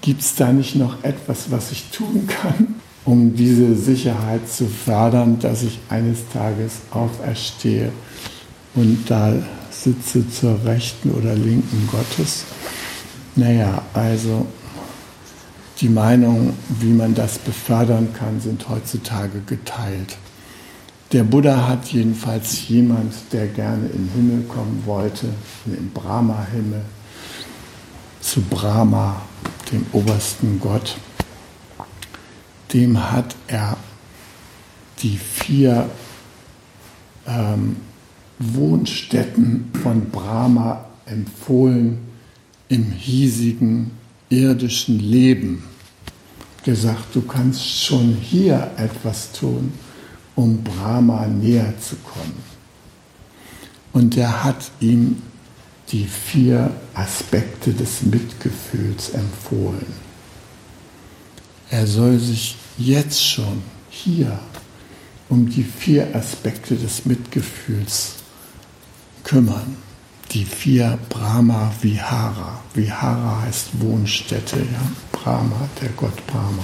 Gibt 0.00 0.22
es 0.22 0.36
da 0.36 0.52
nicht 0.52 0.76
noch 0.76 1.02
etwas, 1.02 1.50
was 1.50 1.72
ich 1.72 1.90
tun 1.90 2.28
kann? 2.28 2.76
um 3.06 3.36
diese 3.36 3.76
Sicherheit 3.76 4.48
zu 4.48 4.66
fördern, 4.66 5.38
dass 5.38 5.62
ich 5.62 5.78
eines 5.88 6.28
Tages 6.32 6.72
auferstehe 6.90 7.92
und 8.74 9.08
da 9.08 9.32
sitze 9.86 10.28
zur 10.28 10.64
rechten 10.64 11.10
oder 11.12 11.34
linken 11.34 11.88
Gottes. 11.90 12.44
Naja, 13.36 13.82
also 13.94 14.46
die 15.80 15.88
Meinungen, 15.88 16.54
wie 16.80 16.92
man 16.92 17.14
das 17.14 17.38
befördern 17.38 18.12
kann, 18.12 18.40
sind 18.40 18.68
heutzutage 18.68 19.40
geteilt. 19.46 20.16
Der 21.12 21.22
Buddha 21.22 21.68
hat 21.68 21.86
jedenfalls 21.86 22.68
jemand, 22.68 23.14
der 23.32 23.46
gerne 23.46 23.86
in 23.86 24.08
den 24.08 24.10
Himmel 24.14 24.42
kommen 24.44 24.82
wollte, 24.86 25.26
in 25.66 25.74
den 25.74 25.90
Brahma-Himmel, 25.92 26.82
zu 28.20 28.40
Brahma, 28.42 29.22
dem 29.70 29.86
obersten 29.92 30.58
Gott 30.58 30.96
dem 32.72 33.10
hat 33.12 33.34
er 33.46 33.76
die 34.98 35.16
vier 35.16 35.88
ähm, 37.26 37.76
Wohnstätten 38.38 39.70
von 39.82 40.10
Brahma 40.10 40.84
empfohlen 41.06 41.98
im 42.68 42.84
hiesigen 42.92 43.92
irdischen 44.28 44.98
Leben. 44.98 45.64
Gesagt, 46.64 47.14
du 47.14 47.22
kannst 47.22 47.84
schon 47.84 48.14
hier 48.20 48.70
etwas 48.76 49.32
tun, 49.32 49.72
um 50.34 50.62
Brahma 50.62 51.26
näher 51.26 51.72
zu 51.80 51.96
kommen. 51.96 52.42
Und 53.92 54.16
er 54.16 54.44
hat 54.44 54.70
ihm 54.80 55.22
die 55.90 56.04
vier 56.04 56.70
Aspekte 56.94 57.72
des 57.72 58.02
Mitgefühls 58.02 59.10
empfohlen. 59.10 59.86
Er 61.70 61.86
soll 61.86 62.18
sich 62.18 62.56
jetzt 62.76 63.24
schon 63.24 63.62
hier 63.88 64.38
um 65.28 65.48
die 65.48 65.64
vier 65.64 66.14
Aspekte 66.14 66.74
des 66.76 67.06
Mitgefühls 67.06 68.16
kümmern. 69.26 69.76
Die 70.30 70.44
vier 70.44 70.98
Brahma 71.08 71.72
Vihara. 71.82 72.60
Vihara 72.74 73.42
heißt 73.42 73.80
Wohnstätte, 73.80 74.56
ja. 74.56 74.90
Brahma, 75.12 75.68
der 75.80 75.90
Gott 75.90 76.26
Brahma. 76.26 76.62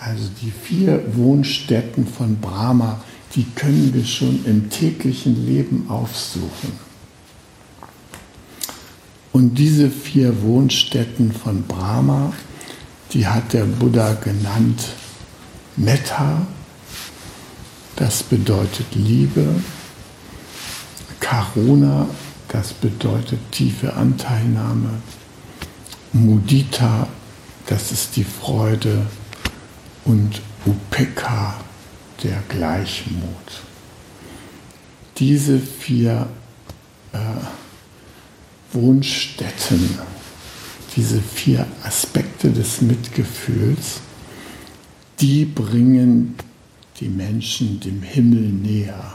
Also 0.00 0.24
die 0.40 0.50
vier 0.50 1.02
Wohnstätten 1.14 2.06
von 2.06 2.36
Brahma, 2.40 3.00
die 3.34 3.44
können 3.54 3.92
wir 3.92 4.04
schon 4.04 4.44
im 4.46 4.70
täglichen 4.70 5.46
Leben 5.46 5.84
aufsuchen. 5.88 6.72
Und 9.32 9.56
diese 9.56 9.90
vier 9.90 10.42
Wohnstätten 10.42 11.32
von 11.32 11.62
Brahma, 11.64 12.32
die 13.12 13.26
hat 13.26 13.52
der 13.52 13.64
Buddha 13.64 14.14
genannt 14.14 14.82
Metta, 15.76 16.46
das 17.96 18.22
bedeutet 18.22 18.86
Liebe. 18.94 19.46
Karuna, 21.28 22.08
das 22.48 22.72
bedeutet 22.72 23.38
tiefe 23.52 23.92
Anteilnahme. 23.92 24.88
Mudita, 26.14 27.06
das 27.66 27.92
ist 27.92 28.16
die 28.16 28.24
Freude. 28.24 29.04
Und 30.06 30.40
Upeka, 30.64 31.60
der 32.22 32.42
Gleichmut. 32.48 33.62
Diese 35.18 35.58
vier 35.58 36.30
äh, 37.12 37.18
Wohnstätten, 38.72 39.98
diese 40.96 41.20
vier 41.20 41.66
Aspekte 41.82 42.50
des 42.50 42.80
Mitgefühls, 42.80 44.00
die 45.20 45.44
bringen 45.44 46.36
die 47.00 47.10
Menschen 47.10 47.80
dem 47.80 48.00
Himmel 48.00 48.48
näher. 48.48 49.14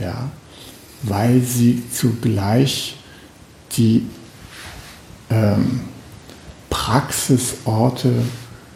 Ja, 0.00 0.30
weil 1.02 1.40
sie 1.40 1.82
zugleich 1.92 2.96
die 3.76 4.06
ähm, 5.30 5.80
Praxisorte 6.68 8.12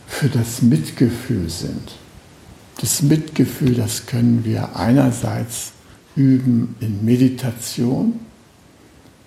für 0.06 0.28
das 0.28 0.62
Mitgefühl 0.62 1.50
sind. 1.50 1.96
Das 2.80 3.02
Mitgefühl, 3.02 3.74
das 3.74 4.06
können 4.06 4.44
wir 4.44 4.76
einerseits 4.76 5.72
üben 6.16 6.76
in 6.80 7.04
Meditation, 7.04 8.20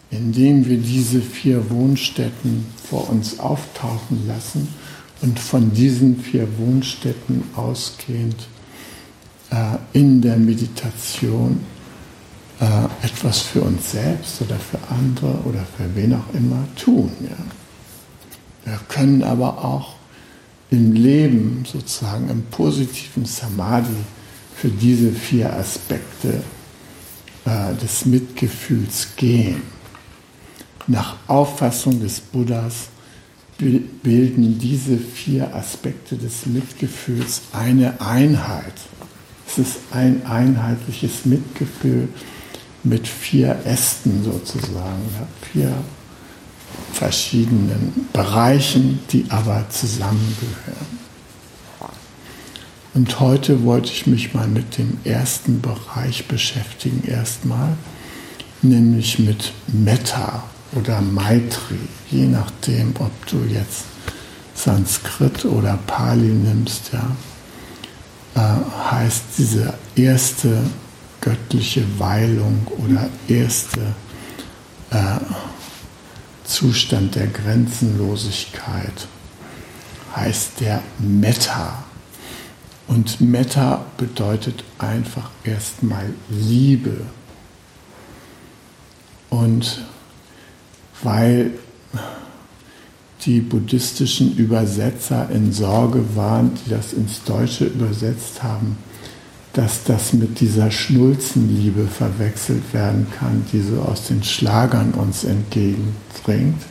indem 0.10 0.66
wir 0.66 0.78
diese 0.78 1.22
vier 1.22 1.70
Wohnstätten 1.70 2.66
vor 2.90 3.10
uns 3.10 3.40
auftauchen 3.40 4.26
lassen 4.28 4.68
und 5.22 5.40
von 5.40 5.74
diesen 5.74 6.20
vier 6.20 6.48
Wohnstätten 6.58 7.44
ausgehend 7.56 8.48
äh, 9.50 9.78
in 9.94 10.22
der 10.22 10.38
Meditation 10.38 11.60
äh, 12.60 13.06
etwas 13.06 13.42
für 13.42 13.62
uns 13.62 13.92
selbst 13.92 14.42
oder 14.42 14.56
für 14.56 14.80
andere 14.90 15.40
oder 15.46 15.66
für 15.78 15.96
wen 15.96 16.14
auch 16.14 16.34
immer 16.34 16.68
tun. 16.76 17.12
Ja. 17.22 18.72
Wir 18.72 18.80
können 18.88 19.24
aber 19.24 19.64
auch 19.64 19.94
im 20.70 20.94
Leben 20.94 21.64
sozusagen 21.72 22.30
im 22.30 22.44
positiven 22.44 23.26
Samadhi 23.26 23.96
für 24.56 24.70
diese 24.70 25.12
vier 25.12 25.54
Aspekte 25.54 26.42
äh, 27.46 27.76
des 27.82 28.06
Mitgefühls 28.06 29.10
gehen. 29.16 29.62
Nach 30.88 31.16
Auffassung 31.28 32.02
des 32.02 32.20
Buddhas 32.20 32.90
bilden 33.58 34.60
diese 34.60 34.98
vier 34.98 35.54
Aspekte 35.56 36.16
des 36.16 36.46
Mitgefühls 36.46 37.42
eine 37.54 38.00
Einheit. 38.02 38.74
Es 39.48 39.58
ist 39.58 39.78
ein 39.92 40.26
einheitliches 40.26 41.26
Mitgefühl 41.26 42.10
mit 42.90 43.08
vier 43.08 43.58
Ästen 43.66 44.24
sozusagen, 44.24 45.02
vier 45.52 45.72
verschiedenen 46.94 48.08
Bereichen, 48.14 49.00
die 49.12 49.26
aber 49.30 49.66
zusammengehören. 49.70 50.98
Und 52.94 53.20
heute 53.20 53.64
wollte 53.64 53.92
ich 53.92 54.08
mich 54.08 54.34
mal 54.34 54.48
mit 54.48 54.78
dem 54.80 54.98
ersten 55.04 55.62
Bereich 55.62 56.28
beschäftigen, 56.28 57.04
erstmal, 57.08 57.78
nämlich 58.64 59.20
mit 59.20 59.54
Metta 59.68 60.44
oder 60.74 61.02
Maitri, 61.02 61.78
je 62.10 62.26
nachdem, 62.26 62.94
ob 62.98 63.12
du 63.28 63.44
jetzt 63.54 63.84
Sanskrit 64.56 65.46
oder 65.46 65.78
Pali 65.86 66.30
nimmst, 66.30 66.92
ja. 66.92 67.12
äh, 68.36 68.92
heißt 68.92 69.24
diese 69.38 69.76
erste 69.96 70.64
göttliche 71.28 71.84
Weilung 72.00 72.66
oder 72.78 73.10
erste 73.28 73.82
äh, 74.92 75.18
Zustand 76.46 77.16
der 77.16 77.28
Grenzenlosigkeit 77.28 79.08
heißt 80.16 80.62
der 80.62 80.82
Metta. 81.00 81.84
Und 82.88 83.20
Metta 83.20 83.86
bedeutet 83.98 84.64
einfach 84.78 85.30
erstmal 85.44 86.14
Liebe. 86.30 87.02
Und 89.30 89.84
weil 91.04 91.52
die 93.26 93.42
buddhistischen 93.42 94.38
Übersetzer 94.38 95.30
in 95.30 95.52
Sorge 95.52 96.16
waren, 96.16 96.52
die 96.56 96.70
das 96.70 96.94
ins 96.94 97.22
Deutsche 97.26 97.66
übersetzt 97.66 98.42
haben, 98.44 98.78
dass 99.58 99.84
das 99.86 100.14
mit 100.14 100.40
dieser 100.40 100.70
Schnulzenliebe 100.70 101.88
verwechselt 101.88 102.76
werden 102.76 103.08
kann, 103.18 103.44
die 103.52 103.60
so 103.60 103.82
aus 103.82 104.06
den 104.06 104.24
Schlagern 104.24 104.92
uns 104.92 105.24
entgegendringt, 105.24 106.62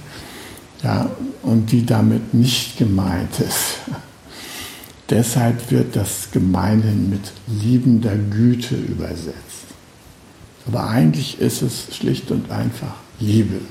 ja, 0.84 1.10
und 1.42 1.72
die 1.72 1.84
damit 1.84 2.32
nicht 2.32 2.78
gemeint 2.78 3.40
ist. 3.40 3.80
Deshalb 5.10 5.72
wird 5.72 5.96
das 5.96 6.28
gemeinhin 6.30 7.10
mit 7.10 7.32
liebender 7.48 8.14
Güte 8.14 8.76
übersetzt. 8.76 9.34
Aber 10.68 10.88
eigentlich 10.88 11.40
ist 11.40 11.62
es 11.62 11.88
schlicht 11.92 12.30
und 12.30 12.52
einfach 12.52 12.94
Liebe. 13.18 13.62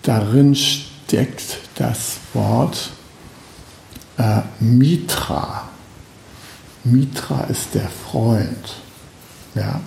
Darin 0.00 0.54
steckt 0.54 1.58
das 1.74 2.16
Wort 2.32 2.92
äh, 4.16 4.40
Mitra. 4.58 5.68
Mitra 6.84 7.44
ist 7.44 7.74
der 7.74 7.88
Freund. 7.88 8.76
Ja? 9.54 9.80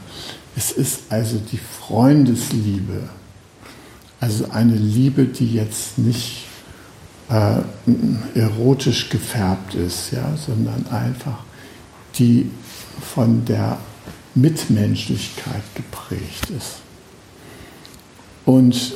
Es 0.56 0.72
ist 0.72 1.04
also 1.10 1.38
die 1.38 1.60
Freundesliebe. 1.60 3.10
Also 4.20 4.50
eine 4.50 4.76
Liebe, 4.76 5.26
die 5.26 5.54
jetzt 5.54 6.00
nicht 6.00 6.46
äh, 7.30 7.60
erotisch 8.34 9.10
gefärbt 9.10 9.76
ist, 9.76 10.12
ja, 10.12 10.36
sondern 10.36 10.88
einfach 10.88 11.44
die 12.16 12.50
von 13.14 13.46
der 13.46 13.78
Mitmenschlichkeit 14.34 15.64
geprägt 15.76 16.50
ist. 16.56 16.78
Und 18.46 18.94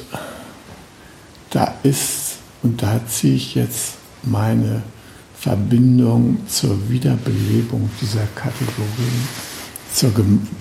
da 1.50 1.76
ist, 1.84 2.38
und 2.64 2.82
da 2.82 3.02
ziehe 3.08 3.36
ich 3.36 3.56
jetzt 3.56 3.96
meine 4.24 4.82
Verbindung 5.42 6.38
zur 6.48 6.78
Wiederbelebung 6.88 7.90
dieser 8.00 8.28
Kategorien, 8.36 9.28
zur 9.92 10.12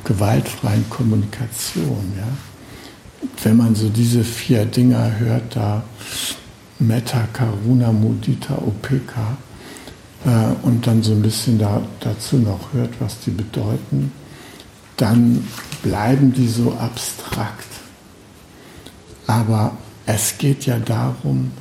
gewaltfreien 0.04 0.88
Kommunikation. 0.88 2.12
Ja? 2.16 3.28
Wenn 3.44 3.58
man 3.58 3.74
so 3.74 3.90
diese 3.90 4.24
vier 4.24 4.64
Dinger 4.64 5.18
hört, 5.18 5.54
da 5.54 5.82
Metta, 6.78 7.28
Karuna, 7.30 7.92
Mudita, 7.92 8.54
Upeka, 8.54 9.36
äh, 10.24 10.66
und 10.66 10.86
dann 10.86 11.02
so 11.02 11.12
ein 11.12 11.20
bisschen 11.20 11.58
da, 11.58 11.82
dazu 12.00 12.36
noch 12.36 12.72
hört, 12.72 12.94
was 13.00 13.20
die 13.20 13.32
bedeuten, 13.32 14.12
dann 14.96 15.46
bleiben 15.82 16.32
die 16.32 16.48
so 16.48 16.72
abstrakt. 16.72 17.68
Aber 19.26 19.76
es 20.06 20.38
geht 20.38 20.64
ja 20.64 20.78
darum, 20.78 21.52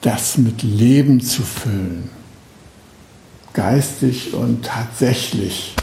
das 0.00 0.38
mit 0.38 0.62
Leben 0.62 1.20
zu 1.20 1.42
füllen, 1.42 2.08
geistig 3.56 4.34
und 4.34 4.66
tatsächlich. 4.66 5.74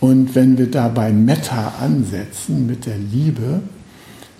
Und 0.00 0.34
wenn 0.34 0.56
wir 0.56 0.70
dabei 0.70 1.12
Metta 1.12 1.74
ansetzen 1.80 2.66
mit 2.66 2.86
der 2.86 2.98
Liebe, 2.98 3.60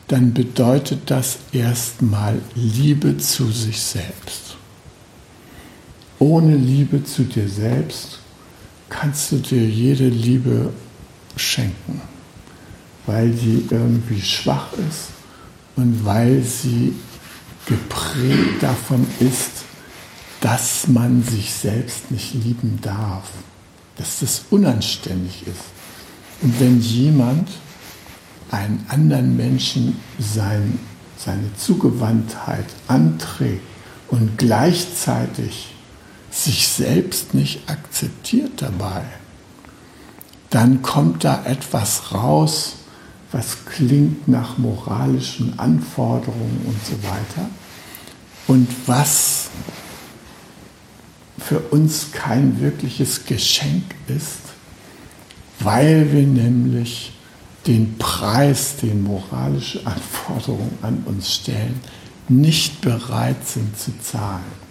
dann 0.08 0.32
bedeutet 0.32 1.10
das 1.10 1.38
erstmal 1.52 2.38
Liebe 2.54 3.18
zu 3.18 3.50
sich 3.50 3.80
selbst. 3.80 4.56
Ohne 6.18 6.54
Liebe 6.56 7.02
zu 7.04 7.24
dir 7.24 7.48
selbst 7.48 8.20
kannst 8.88 9.32
du 9.32 9.36
dir 9.36 9.66
jede 9.66 10.08
Liebe 10.08 10.70
schenken, 11.36 12.00
weil 13.06 13.30
die 13.30 13.66
irgendwie 13.68 14.20
schwach 14.20 14.72
ist 14.74 15.08
und 15.74 16.04
weil 16.04 16.42
sie 16.42 16.94
geprägt 17.66 18.62
davon 18.62 19.06
ist, 19.18 19.61
dass 20.42 20.88
man 20.88 21.22
sich 21.22 21.54
selbst 21.54 22.10
nicht 22.10 22.34
lieben 22.34 22.80
darf, 22.82 23.30
dass 23.96 24.18
das 24.18 24.42
unanständig 24.50 25.46
ist. 25.46 25.70
Und 26.42 26.58
wenn 26.58 26.80
jemand 26.80 27.48
einen 28.50 28.84
anderen 28.88 29.36
Menschen 29.36 30.00
sein, 30.18 30.80
seine 31.16 31.54
Zugewandtheit 31.56 32.66
anträgt 32.88 33.62
und 34.08 34.36
gleichzeitig 34.36 35.74
sich 36.32 36.66
selbst 36.66 37.34
nicht 37.34 37.70
akzeptiert 37.70 38.60
dabei, 38.62 39.04
dann 40.50 40.82
kommt 40.82 41.22
da 41.22 41.44
etwas 41.44 42.12
raus, 42.12 42.74
was 43.30 43.64
klingt 43.64 44.26
nach 44.26 44.58
moralischen 44.58 45.56
Anforderungen 45.60 46.62
und 46.66 46.84
so 46.84 47.00
weiter 47.08 47.48
und 48.48 48.68
was 48.86 49.50
für 51.42 51.58
uns 51.58 52.12
kein 52.12 52.60
wirkliches 52.60 53.24
Geschenk 53.26 53.84
ist, 54.08 54.40
weil 55.60 56.12
wir 56.12 56.26
nämlich 56.26 57.12
den 57.66 57.96
Preis, 57.98 58.76
den 58.76 59.02
moralische 59.02 59.86
Anforderungen 59.86 60.78
an 60.82 61.02
uns 61.06 61.34
stellen, 61.34 61.80
nicht 62.28 62.80
bereit 62.80 63.46
sind 63.46 63.78
zu 63.78 63.92
zahlen. 64.00 64.62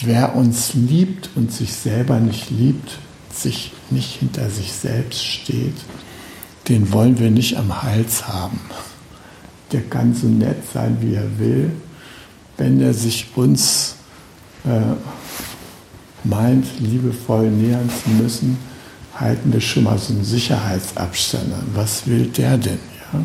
Wer 0.00 0.34
uns 0.34 0.74
liebt 0.74 1.30
und 1.36 1.52
sich 1.52 1.72
selber 1.72 2.20
nicht 2.20 2.50
liebt, 2.50 2.98
sich 3.32 3.72
nicht 3.90 4.18
hinter 4.18 4.50
sich 4.50 4.72
selbst 4.72 5.24
steht, 5.24 5.76
den 6.68 6.92
wollen 6.92 7.18
wir 7.18 7.30
nicht 7.30 7.56
am 7.56 7.82
Hals 7.82 8.26
haben. 8.28 8.60
Der 9.72 9.82
kann 9.82 10.14
so 10.14 10.26
nett 10.26 10.62
sein, 10.72 10.98
wie 11.00 11.14
er 11.14 11.38
will. 11.38 11.70
Wenn 12.56 12.80
er 12.80 12.94
sich 12.94 13.28
uns 13.36 13.96
äh, 14.64 14.94
meint, 16.28 16.66
liebevoll 16.80 17.50
nähern 17.50 17.88
zu 17.88 18.10
müssen, 18.10 18.58
halten 19.14 19.52
wir 19.52 19.60
schon 19.60 19.84
mal 19.84 19.98
so 19.98 20.12
einen 20.12 20.24
Sicherheitsabstand 20.24 21.52
an. 21.52 21.66
Was 21.74 22.06
will 22.06 22.26
der 22.26 22.58
denn? 22.58 22.78
Ja? 23.12 23.20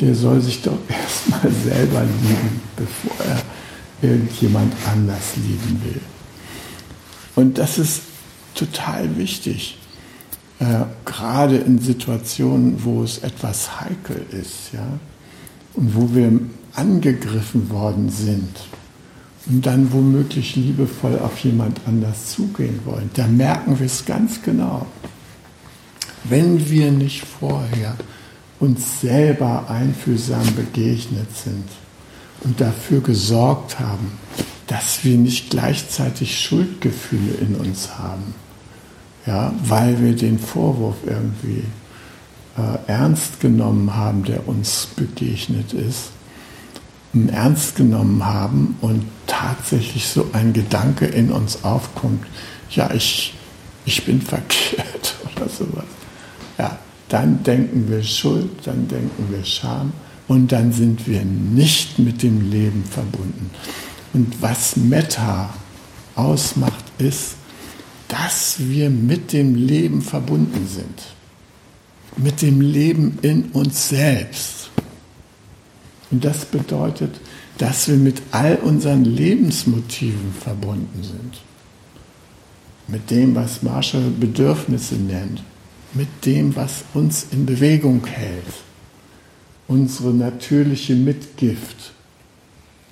Der 0.00 0.14
soll 0.14 0.40
sich 0.40 0.62
doch 0.62 0.78
erstmal 0.88 1.52
selber 1.52 2.02
lieben, 2.02 2.60
bevor 2.76 3.26
er 3.26 4.08
irgendjemand 4.08 4.72
anders 4.90 5.36
lieben 5.36 5.80
will. 5.84 6.00
Und 7.36 7.58
das 7.58 7.78
ist 7.78 8.02
total 8.54 9.16
wichtig, 9.16 9.78
äh, 10.58 10.84
gerade 11.04 11.56
in 11.56 11.78
Situationen, 11.78 12.82
wo 12.84 13.02
es 13.02 13.18
etwas 13.18 13.80
heikel 13.80 14.24
ist, 14.30 14.72
ja, 14.72 14.86
und 15.74 15.94
wo 15.94 16.14
wir 16.14 16.40
angegriffen 16.74 17.70
worden 17.70 18.10
sind 18.10 18.56
und 19.46 19.64
dann 19.64 19.92
womöglich 19.92 20.56
liebevoll 20.56 21.18
auf 21.18 21.38
jemand 21.38 21.80
anders 21.86 22.32
zugehen 22.32 22.80
wollen, 22.84 23.10
da 23.14 23.26
merken 23.26 23.78
wir 23.78 23.86
es 23.86 24.04
ganz 24.04 24.42
genau. 24.42 24.86
Wenn 26.24 26.68
wir 26.68 26.90
nicht 26.90 27.24
vorher 27.24 27.96
uns 28.58 29.00
selber 29.00 29.70
einfühlsam 29.70 30.54
begegnet 30.54 31.34
sind 31.34 31.64
und 32.44 32.60
dafür 32.60 33.00
gesorgt 33.00 33.80
haben, 33.80 34.12
dass 34.66 35.02
wir 35.02 35.16
nicht 35.16 35.50
gleichzeitig 35.50 36.38
Schuldgefühle 36.38 37.34
in 37.40 37.54
uns 37.56 37.98
haben, 37.98 38.34
ja, 39.26 39.52
weil 39.64 40.00
wir 40.02 40.14
den 40.14 40.38
Vorwurf 40.38 40.96
irgendwie 41.06 41.64
äh, 42.56 42.78
ernst 42.86 43.40
genommen 43.40 43.96
haben, 43.96 44.24
der 44.24 44.46
uns 44.46 44.88
begegnet 44.96 45.72
ist, 45.72 46.10
ernst 47.12 47.76
genommen 47.76 48.24
haben 48.24 48.76
und 48.80 49.04
tatsächlich 49.26 50.06
so 50.06 50.30
ein 50.32 50.52
Gedanke 50.52 51.06
in 51.06 51.32
uns 51.32 51.64
aufkommt, 51.64 52.24
ja, 52.70 52.92
ich, 52.92 53.34
ich 53.84 54.04
bin 54.04 54.22
verkehrt 54.22 55.16
oder 55.36 55.48
sowas. 55.48 55.84
Ja, 56.58 56.78
dann 57.08 57.42
denken 57.42 57.88
wir 57.88 58.02
Schuld, 58.02 58.50
dann 58.64 58.86
denken 58.86 59.26
wir 59.30 59.44
Scham 59.44 59.92
und 60.28 60.52
dann 60.52 60.72
sind 60.72 61.08
wir 61.08 61.24
nicht 61.24 61.98
mit 61.98 62.22
dem 62.22 62.50
Leben 62.50 62.84
verbunden. 62.84 63.50
Und 64.12 64.40
was 64.40 64.76
Metta 64.76 65.50
ausmacht, 66.14 66.84
ist, 66.98 67.34
dass 68.08 68.56
wir 68.58 68.90
mit 68.90 69.32
dem 69.32 69.54
Leben 69.54 70.02
verbunden 70.02 70.68
sind. 70.68 71.02
Mit 72.16 72.42
dem 72.42 72.60
Leben 72.60 73.18
in 73.22 73.44
uns 73.52 73.88
selbst. 73.88 74.59
Und 76.10 76.24
das 76.24 76.44
bedeutet, 76.44 77.20
dass 77.58 77.88
wir 77.88 77.96
mit 77.96 78.22
all 78.30 78.56
unseren 78.56 79.04
Lebensmotiven 79.04 80.32
verbunden 80.32 81.02
sind. 81.02 81.40
mit 82.90 83.10
dem, 83.10 83.34
was 83.34 83.62
Marshall 83.62 84.10
Bedürfnisse 84.10 84.96
nennt, 84.96 85.42
mit 85.94 86.08
dem, 86.24 86.54
was 86.56 86.84
uns 86.94 87.26
in 87.30 87.46
Bewegung 87.46 88.04
hält, 88.06 88.44
unsere 89.68 90.10
natürliche 90.10 90.94
Mitgift, 90.94 91.92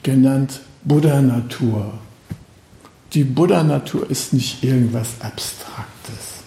genannt 0.02 0.60
Buddha-Natur. 0.84 1.92
Die 3.12 3.24
Buddha-Natur 3.24 4.08
ist 4.10 4.32
nicht 4.32 4.62
irgendwas 4.62 5.20
Abstraktes. 5.20 6.44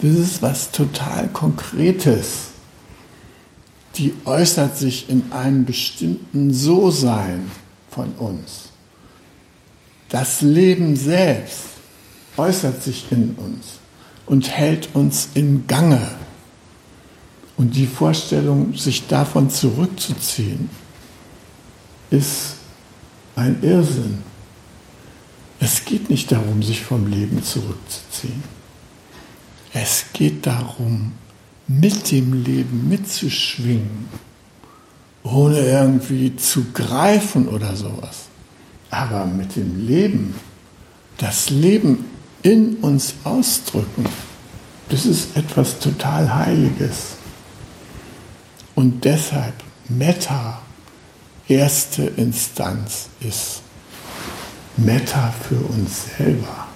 Das 0.00 0.10
ist 0.12 0.42
was 0.42 0.70
total 0.70 1.28
Konkretes. 1.28 2.53
Die 3.96 4.14
äußert 4.24 4.76
sich 4.76 5.08
in 5.08 5.30
einem 5.32 5.64
bestimmten 5.64 6.52
So-Sein 6.52 7.50
von 7.90 8.12
uns. 8.14 8.70
Das 10.08 10.40
Leben 10.40 10.96
selbst 10.96 11.64
äußert 12.36 12.82
sich 12.82 13.06
in 13.10 13.34
uns 13.36 13.78
und 14.26 14.48
hält 14.48 14.94
uns 14.94 15.28
in 15.34 15.66
Gange. 15.66 16.10
Und 17.56 17.76
die 17.76 17.86
Vorstellung, 17.86 18.74
sich 18.74 19.06
davon 19.06 19.48
zurückzuziehen, 19.48 20.68
ist 22.10 22.56
ein 23.36 23.62
Irrsinn. 23.62 24.22
Es 25.60 25.84
geht 25.84 26.10
nicht 26.10 26.32
darum, 26.32 26.62
sich 26.62 26.82
vom 26.82 27.06
Leben 27.06 27.42
zurückzuziehen. 27.42 28.42
Es 29.72 30.06
geht 30.12 30.46
darum, 30.46 31.12
mit 31.66 32.10
dem 32.10 32.44
Leben 32.44 32.88
mitzuschwingen, 32.88 34.08
ohne 35.22 35.58
irgendwie 35.58 36.36
zu 36.36 36.66
greifen 36.72 37.48
oder 37.48 37.74
sowas. 37.76 38.26
Aber 38.90 39.24
mit 39.24 39.56
dem 39.56 39.86
Leben, 39.86 40.34
das 41.18 41.50
Leben 41.50 42.04
in 42.42 42.76
uns 42.76 43.14
ausdrücken, 43.24 44.04
das 44.88 45.06
ist 45.06 45.36
etwas 45.36 45.78
total 45.78 46.32
Heiliges. 46.34 47.16
Und 48.74 49.04
deshalb 49.04 49.54
Metta 49.88 50.60
erste 51.48 52.02
Instanz 52.02 53.08
ist. 53.20 53.62
Metta 54.76 55.32
für 55.48 55.56
uns 55.56 56.16
selber. 56.16 56.68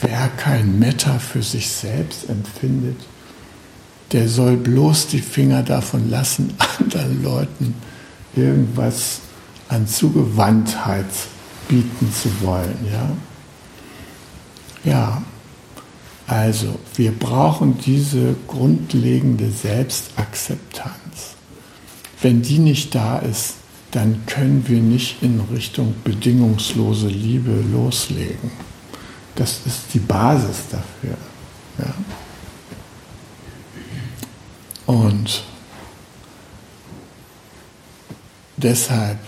Wer 0.00 0.28
kein 0.36 0.78
Metta 0.78 1.18
für 1.18 1.42
sich 1.42 1.68
selbst 1.70 2.28
empfindet, 2.28 2.96
der 4.12 4.28
soll 4.28 4.56
bloß 4.56 5.08
die 5.08 5.20
Finger 5.20 5.62
davon 5.62 6.10
lassen, 6.10 6.54
anderen 6.78 7.22
Leuten 7.22 7.74
irgendwas 8.34 9.20
an 9.68 9.86
Zugewandtheit 9.86 11.06
bieten 11.68 12.12
zu 12.12 12.28
wollen. 12.42 12.76
Ja, 12.90 14.90
ja 14.90 15.22
also 16.26 16.78
wir 16.94 17.12
brauchen 17.12 17.78
diese 17.84 18.36
grundlegende 18.46 19.50
Selbstakzeptanz. 19.50 20.94
Wenn 22.22 22.42
die 22.42 22.58
nicht 22.58 22.94
da 22.94 23.18
ist, 23.18 23.54
dann 23.90 24.24
können 24.26 24.64
wir 24.68 24.80
nicht 24.80 25.22
in 25.22 25.40
Richtung 25.52 25.94
bedingungslose 26.04 27.08
Liebe 27.08 27.64
loslegen. 27.72 28.50
Das 29.34 29.60
ist 29.66 29.86
die 29.92 29.98
Basis 29.98 30.58
dafür. 30.70 31.16
Ja. 31.78 31.94
Und 34.86 35.42
deshalb 38.56 39.18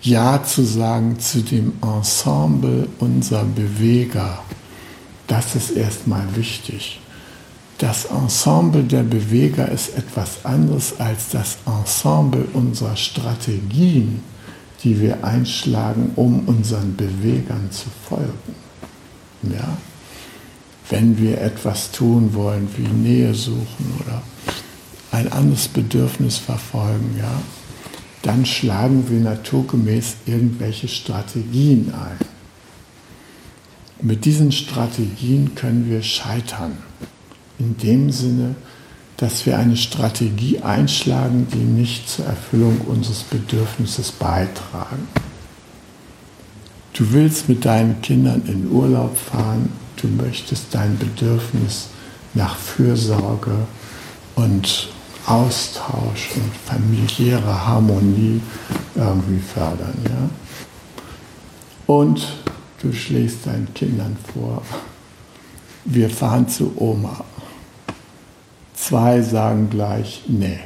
Ja 0.00 0.42
zu 0.42 0.64
sagen 0.64 1.18
zu 1.20 1.42
dem 1.42 1.74
Ensemble 1.82 2.88
unserer 2.98 3.44
Beweger, 3.44 4.42
das 5.26 5.54
ist 5.54 5.70
erstmal 5.70 6.24
wichtig. 6.34 7.00
Das 7.78 8.04
Ensemble 8.04 8.84
der 8.84 9.02
Beweger 9.02 9.68
ist 9.68 9.96
etwas 9.96 10.44
anderes 10.44 11.00
als 11.00 11.30
das 11.30 11.58
Ensemble 11.66 12.46
unserer 12.52 12.96
Strategien, 12.96 14.22
die 14.84 15.00
wir 15.00 15.24
einschlagen, 15.24 16.12
um 16.16 16.48
unseren 16.48 16.96
Bewegern 16.96 17.70
zu 17.70 17.86
folgen. 18.08 18.54
Ja? 19.42 19.76
Wenn 20.88 21.18
wir 21.18 21.40
etwas 21.40 21.90
tun 21.92 22.34
wollen, 22.34 22.68
wie 22.76 22.88
Nähe 22.88 23.34
suchen 23.34 24.00
oder 24.00 24.22
ein 25.10 25.30
anderes 25.32 25.68
Bedürfnis 25.68 26.38
verfolgen, 26.38 27.16
ja, 27.18 27.40
dann 28.22 28.46
schlagen 28.46 29.08
wir 29.08 29.20
naturgemäß 29.20 30.16
irgendwelche 30.26 30.88
Strategien 30.88 31.92
ein. 31.94 32.18
Mit 34.00 34.24
diesen 34.24 34.52
Strategien 34.52 35.54
können 35.54 35.88
wir 35.88 36.02
scheitern 36.02 36.78
in 37.58 37.76
dem 37.76 38.10
Sinne, 38.10 38.54
dass 39.16 39.46
wir 39.46 39.58
eine 39.58 39.76
Strategie 39.76 40.60
einschlagen, 40.60 41.46
die 41.52 41.58
nicht 41.58 42.08
zur 42.08 42.26
Erfüllung 42.26 42.80
unseres 42.80 43.22
Bedürfnisses 43.22 44.10
beitragen. 44.10 45.06
Du 46.92 47.12
willst 47.12 47.48
mit 47.48 47.64
deinen 47.64 48.02
Kindern 48.02 48.42
in 48.46 48.70
Urlaub 48.70 49.16
fahren, 49.16 49.70
du 50.02 50.08
möchtest 50.08 50.66
dein 50.72 50.98
Bedürfnis 50.98 51.88
nach 52.34 52.56
Fürsorge 52.56 53.54
und 54.34 54.88
Austausch 55.26 56.30
und 56.34 56.52
familiäre 56.66 57.66
Harmonie 57.66 58.40
irgendwie 58.94 59.40
fördern. 59.40 59.94
Ja? 60.04 60.30
Und 61.86 62.26
du 62.82 62.92
schlägst 62.92 63.46
deinen 63.46 63.72
Kindern 63.74 64.16
vor, 64.34 64.62
wir 65.84 66.10
fahren 66.10 66.48
zu 66.48 66.72
Oma 66.76 67.24
Zwei 68.82 69.22
sagen 69.22 69.70
gleich, 69.70 70.22
nee, 70.26 70.58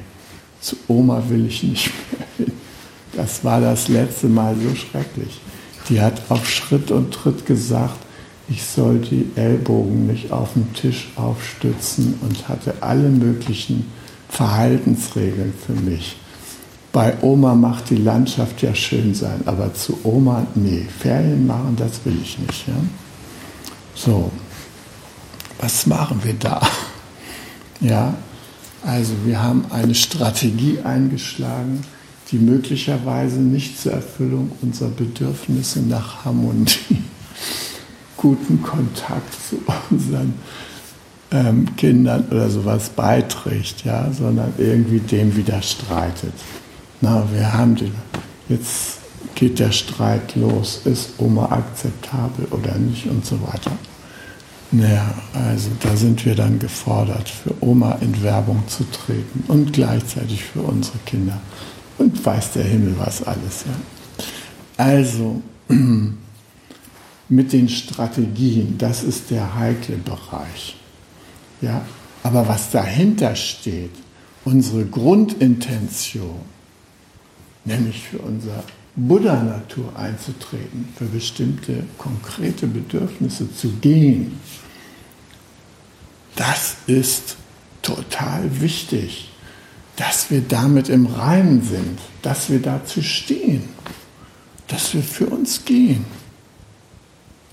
zu 0.62 0.74
Oma 0.88 1.22
will 1.28 1.46
ich 1.46 1.62
nicht 1.62 1.90
mehr 2.10 2.26
hin. 2.38 2.52
Das 3.12 3.44
war 3.44 3.60
das 3.60 3.88
letzte 3.88 4.28
Mal 4.28 4.56
so 4.56 4.74
schrecklich. 4.74 5.38
Die 5.90 6.00
hat 6.00 6.22
auf 6.30 6.48
Schritt 6.48 6.90
und 6.90 7.12
Tritt 7.12 7.44
gesagt, 7.44 8.05
ich 8.48 8.64
soll 8.64 8.98
die 8.98 9.30
Ellbogen 9.34 10.06
nicht 10.06 10.30
auf 10.30 10.52
den 10.54 10.72
Tisch 10.72 11.08
aufstützen 11.16 12.14
und 12.22 12.48
hatte 12.48 12.74
alle 12.80 13.08
möglichen 13.08 13.90
Verhaltensregeln 14.28 15.52
für 15.66 15.72
mich. 15.72 16.16
Bei 16.92 17.14
Oma 17.20 17.54
macht 17.54 17.90
die 17.90 17.96
Landschaft 17.96 18.62
ja 18.62 18.74
schön 18.74 19.14
sein, 19.14 19.42
aber 19.46 19.74
zu 19.74 19.98
Oma, 20.04 20.46
nee, 20.54 20.86
Ferien 20.98 21.46
machen, 21.46 21.76
das 21.76 22.04
will 22.04 22.16
ich 22.22 22.38
nicht. 22.38 22.68
Ja? 22.68 22.74
So, 23.94 24.30
was 25.60 25.86
machen 25.86 26.20
wir 26.22 26.34
da? 26.34 26.60
Ja, 27.78 28.14
also 28.86 29.12
wir 29.26 29.42
haben 29.42 29.66
eine 29.68 29.94
Strategie 29.94 30.78
eingeschlagen, 30.82 31.82
die 32.30 32.38
möglicherweise 32.38 33.38
nicht 33.38 33.78
zur 33.78 33.92
Erfüllung 33.92 34.50
unserer 34.62 34.88
Bedürfnisse 34.88 35.80
nach 35.80 36.24
Harmonie, 36.24 37.02
guten 38.16 38.62
Kontakt 38.62 39.34
zu 39.48 39.58
unseren 39.90 40.34
ähm, 41.30 41.76
Kindern 41.76 42.24
oder 42.30 42.48
sowas 42.50 42.90
beiträgt, 42.90 43.84
ja, 43.84 44.10
sondern 44.12 44.52
irgendwie 44.58 45.00
dem 45.00 45.36
widerstreitet. 45.36 46.32
Na, 47.00 47.26
wir 47.32 47.52
haben 47.52 47.76
den, 47.76 47.92
jetzt 48.48 48.98
geht 49.34 49.58
der 49.58 49.72
Streit 49.72 50.34
los, 50.34 50.80
ist 50.84 51.10
Oma 51.18 51.46
akzeptabel 51.50 52.46
oder 52.50 52.74
nicht 52.76 53.06
und 53.06 53.24
so 53.24 53.40
weiter. 53.42 53.72
Naja, 54.72 55.14
also 55.32 55.70
da 55.80 55.96
sind 55.96 56.24
wir 56.26 56.34
dann 56.34 56.58
gefordert, 56.58 57.28
für 57.28 57.54
Oma 57.60 57.98
in 58.00 58.22
Werbung 58.22 58.64
zu 58.66 58.84
treten 58.90 59.44
und 59.48 59.72
gleichzeitig 59.72 60.42
für 60.42 60.60
unsere 60.60 60.98
Kinder. 61.06 61.40
Und 61.98 62.24
weiß 62.24 62.52
der 62.52 62.64
Himmel 62.64 62.94
was 62.98 63.22
alles. 63.22 63.64
Ja. 63.66 64.84
Also 64.84 65.40
mit 67.28 67.52
den 67.52 67.68
Strategien, 67.68 68.78
das 68.78 69.02
ist 69.02 69.30
der 69.30 69.54
heikle 69.54 69.96
Bereich. 69.96 70.76
Ja, 71.60 71.84
aber 72.22 72.46
was 72.48 72.70
dahinter 72.70 73.34
steht, 73.34 73.92
unsere 74.44 74.84
Grundintention, 74.84 76.40
nämlich 77.64 78.02
für 78.02 78.18
unser 78.18 78.62
Buddha-Natur 78.94 79.96
einzutreten, 79.96 80.88
für 80.96 81.06
bestimmte 81.06 81.84
konkrete 81.98 82.66
Bedürfnisse 82.66 83.52
zu 83.54 83.70
gehen, 83.80 84.40
das 86.36 86.76
ist 86.86 87.36
total 87.82 88.60
wichtig, 88.60 89.30
dass 89.96 90.30
wir 90.30 90.42
damit 90.42 90.88
im 90.88 91.06
Reinen 91.06 91.62
sind, 91.62 91.98
dass 92.22 92.50
wir 92.50 92.60
dazu 92.60 93.02
stehen, 93.02 93.64
dass 94.68 94.94
wir 94.94 95.02
für 95.02 95.26
uns 95.26 95.64
gehen. 95.64 96.04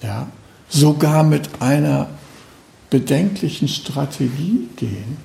Ja, 0.04 0.28
sogar 0.70 1.24
mit 1.24 1.49
einer 1.62 2.10
bedenklichen 2.89 3.68
Strategie 3.68 4.68
gehen. 4.76 5.18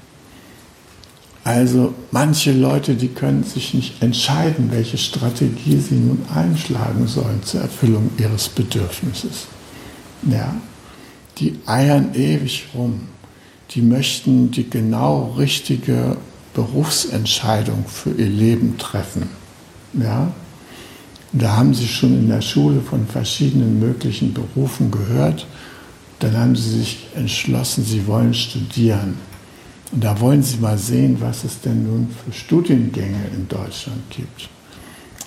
Also 1.45 1.95
manche 2.11 2.53
Leute, 2.53 2.95
die 2.95 3.09
können 3.09 3.43
sich 3.43 3.75
nicht 3.75 4.03
entscheiden, 4.03 4.71
welche 4.71 4.99
Strategie 4.99 5.79
sie 5.79 5.97
nun 5.97 6.25
einschlagen 6.35 7.07
sollen 7.07 7.43
zur 7.43 7.63
Erfüllung 7.63 8.11
ihres 8.19 8.49
Bedürfnisses. 8.49 9.47
Ja, 10.31 10.55
die 11.39 11.59
eiern 11.67 12.15
ewig 12.15 12.69
rum. 12.75 13.09
Die 13.71 13.83
möchten 13.83 14.51
die 14.51 14.69
genau 14.69 15.35
richtige 15.39 16.17
Berufsentscheidung 16.55 17.85
für 17.87 18.11
ihr 18.11 18.29
Leben 18.29 18.79
treffen. 18.79 19.29
Ja? 19.95 20.33
Da 21.33 21.57
haben 21.57 21.75
sie 21.75 21.87
schon 21.87 22.15
in 22.15 22.29
der 22.29 22.41
Schule 22.41 22.81
von 22.81 23.07
verschiedenen 23.07 23.79
möglichen 23.79 24.33
Berufen 24.33 24.91
gehört. 24.91 25.47
Dann 26.21 26.37
haben 26.37 26.57
sie 26.57 26.79
sich 26.79 27.07
entschlossen, 27.15 27.85
sie 27.85 28.07
wollen 28.07 28.35
studieren. 28.35 29.17
Und 29.93 30.05
da 30.05 30.19
wollen 30.21 30.43
sie 30.43 30.59
mal 30.59 30.79
sehen, 30.79 31.19
was 31.21 31.45
es 31.45 31.61
denn 31.61 31.85
nun 31.85 32.09
für 32.09 32.33
Studiengänge 32.33 33.29
in 33.35 33.47
Deutschland 33.49 34.03
gibt. 34.11 34.49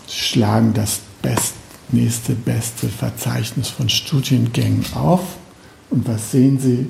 Sie 0.07 0.17
schlagen 0.17 0.73
das 0.73 1.01
best, 1.21 1.53
nächste 1.91 2.33
beste 2.33 2.87
Verzeichnis 2.87 3.69
von 3.69 3.89
Studiengängen 3.89 4.85
auf. 4.93 5.37
Und 5.89 6.07
was 6.07 6.31
sehen 6.31 6.59
Sie? 6.59 6.87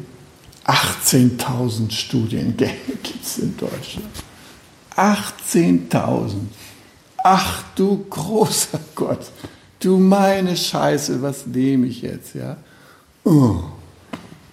18.000 0.65 1.91
Studiengänge 1.91 2.75
gibt 3.03 3.25
es 3.25 3.39
in 3.39 3.57
Deutschland. 3.57 4.07
18.000. 4.95 6.31
Ach 7.23 7.63
du 7.75 8.05
großer 8.09 8.79
Gott, 8.95 9.31
du 9.79 9.97
meine 9.97 10.55
Scheiße, 10.55 11.21
was 11.21 11.45
nehme 11.45 11.87
ich 11.87 12.01
jetzt, 12.01 12.35
ja? 12.35 12.57
Oh. 13.23 13.57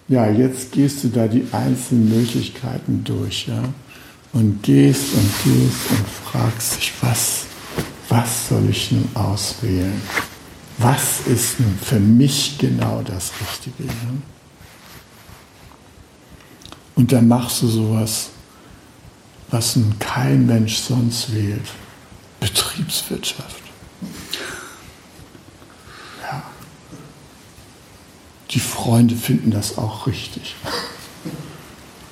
Ja, 0.07 0.29
jetzt 0.29 0.71
gehst 0.71 1.03
du 1.03 1.09
da 1.09 1.27
die 1.27 1.45
einzelnen 1.51 2.09
Möglichkeiten 2.09 3.03
durch, 3.03 3.47
ja? 3.47 3.63
Und 4.33 4.61
gehst 4.63 5.13
und 5.13 5.29
gehst 5.43 5.91
und 5.91 6.07
fragst 6.07 6.77
dich, 6.77 6.93
was, 7.01 7.45
was 8.09 8.49
soll 8.49 8.69
ich 8.69 8.91
nun 8.91 9.07
auswählen? 9.15 10.01
Was 10.77 11.21
ist 11.27 11.59
nun 11.59 11.77
für 11.81 11.99
mich 11.99 12.57
genau 12.57 13.01
das 13.01 13.31
Richtige? 13.41 13.83
Ja? 13.83 14.09
Und 16.95 17.11
dann 17.11 17.27
machst 17.27 17.61
du 17.63 17.67
sowas, 17.67 18.29
was 19.51 19.75
nun 19.75 19.97
kein 19.99 20.45
Mensch 20.45 20.77
sonst 20.77 21.33
wählt. 21.33 21.65
Betriebswirtschaft. 22.39 23.61
Ja. 26.21 26.43
Die 28.51 28.59
Freunde 28.59 29.15
finden 29.15 29.51
das 29.51 29.77
auch 29.77 30.07
richtig. 30.07 30.55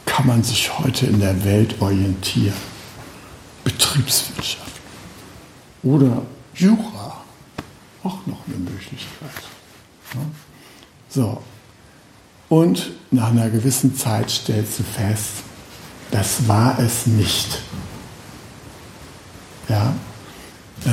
Kann 0.06 0.28
man 0.28 0.44
sich 0.44 0.78
heute 0.80 1.06
in 1.06 1.20
der 1.20 1.44
Welt 1.44 1.82
orientieren? 1.82 2.58
Betriebswirtschaft. 3.64 4.72
Oder 5.84 6.24
Jura. 6.56 7.24
Auch 8.04 8.26
noch 8.26 8.40
eine 8.48 8.58
Möglichkeit. 8.58 9.30
Ja. 10.14 10.22
So. 11.10 11.44
Und 12.50 12.92
nach 13.12 13.28
einer 13.28 13.50
gewissen 13.50 13.96
Zeit 13.96 14.30
stellst 14.32 14.80
du 14.80 14.84
fest, 14.84 15.44
das 16.12 16.48
war 16.48 16.80
es 16.80 17.06
nicht. 17.06 17.62
Ja, 19.68 19.94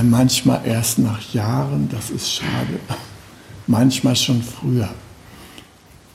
manchmal 0.03 0.67
erst 0.67 0.99
nach 0.99 1.33
Jahren, 1.33 1.89
das 1.91 2.11
ist 2.11 2.33
schade, 2.33 2.81
manchmal 3.67 4.17
schon 4.17 4.43
früher. 4.43 4.89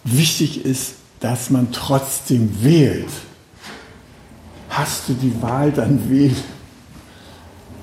Wichtig 0.04 0.66
ist, 0.66 0.96
dass 1.20 1.50
man 1.50 1.72
trotzdem 1.72 2.64
wählt. 2.64 3.10
Hast 4.70 5.10
du 5.10 5.14
die 5.14 5.42
Wahl, 5.42 5.72
dann 5.72 6.10
wähl. 6.10 6.36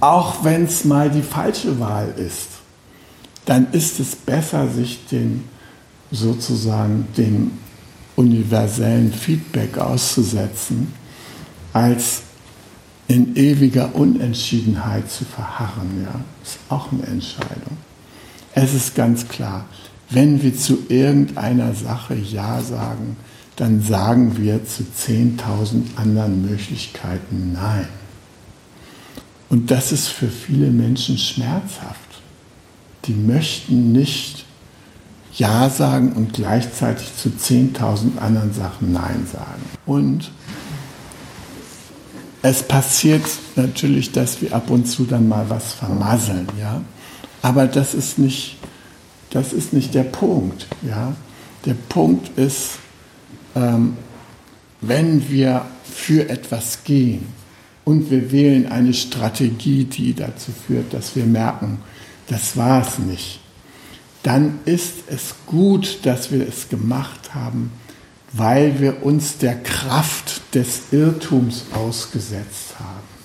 Auch 0.01 0.45
wenn 0.45 0.65
es 0.65 0.85
mal 0.85 1.11
die 1.11 1.23
falsche 1.23 1.79
Wahl 1.81 2.15
ist, 2.17 2.49
dann 3.45 3.73
ist 3.73 4.01
es 4.01 4.15
besser, 4.15 4.69
sich 4.69 5.07
den 5.07 5.45
sozusagen 6.11 7.09
dem 7.17 7.53
universellen 8.17 9.13
Feedback 9.13 9.79
auszusetzen, 9.79 10.93
als 11.73 12.23
in 13.09 13.37
ewiger 13.37 13.95
Unentschiedenheit 13.95 15.11
zu 15.11 15.25
verharren, 15.25 16.03
ja, 16.05 16.21
ist 16.43 16.59
auch 16.69 16.93
eine 16.93 17.05
Entscheidung. 17.05 17.77
Es 18.55 18.75
ist 18.75 18.95
ganz 18.95 19.29
klar, 19.29 19.67
wenn 20.11 20.43
wir 20.43 20.57
zu 20.57 20.79
irgendeiner 20.89 21.75
Sache 21.75 22.15
Ja 22.15 22.61
sagen, 22.61 23.17
dann 23.57 23.83
sagen 23.83 24.37
wir 24.37 24.65
zu 24.65 24.83
10.000 24.83 25.97
anderen 25.97 26.43
Möglichkeiten 26.43 27.53
Nein. 27.55 27.89
Und 29.49 29.71
das 29.71 29.93
ist 29.93 30.09
für 30.09 30.29
viele 30.29 30.71
Menschen 30.71 31.17
schmerzhaft. 31.19 32.01
Die 33.07 33.15
möchten 33.15 33.93
nicht 33.93 34.45
Ja 35.35 35.71
sagen 35.71 36.13
und 36.13 36.33
gleichzeitig 36.33 37.09
zu 37.17 37.31
10.000 37.31 38.19
anderen 38.19 38.53
Sachen 38.53 38.93
Nein 38.93 39.27
sagen. 39.31 39.63
Und 39.87 40.31
es 42.49 42.63
passiert 42.63 43.25
natürlich, 43.57 44.13
dass 44.13 44.41
wir 44.41 44.55
ab 44.55 44.71
und 44.71 44.87
zu 44.87 45.05
dann 45.05 45.29
mal 45.29 45.51
was 45.51 45.73
vermasseln, 45.73 46.47
ja. 46.61 46.81
Aber 47.43 47.67
das 47.67 47.93
ist 47.93 48.19
nicht, 48.19 48.57
das 49.31 49.53
ist 49.53 49.73
nicht 49.73 49.95
der 49.95 50.05
Punkt, 50.05 50.69
ja. 50.83 51.17
Der 51.65 51.75
Punkt 51.75 52.39
ist, 52.39 52.79
ähm, 53.57 53.97
wenn 54.81 55.29
wir 55.29 55.67
für 55.83 56.29
etwas 56.29 56.85
gehen 56.85 57.27
und 57.85 58.13
wir 58.13 58.31
wählen 58.31 58.71
eine 58.71 58.95
Strategie, 58.95 59.85
die 59.85 60.15
dazu 60.15 60.53
führt, 60.53 60.95
dass 60.95 61.17
wir 61.17 61.25
merken, 61.25 61.79
das 62.29 62.57
war 62.57 62.87
es 62.87 63.01
nicht, 63.01 63.41
dann 64.23 64.61
ist 64.67 64.95
es 65.09 65.35
gut, 65.47 65.99
dass 66.05 66.31
wir 66.31 66.47
es 66.47 66.69
gemacht 66.69 67.35
haben, 67.35 67.73
weil 68.37 68.80
wir 68.80 69.05
uns 69.05 69.39
der 69.39 69.62
Kraft 69.62 70.55
des 70.55 70.93
Irrtums 70.93 71.64
ausgesetzt 71.72 72.78
haben. 72.78 73.16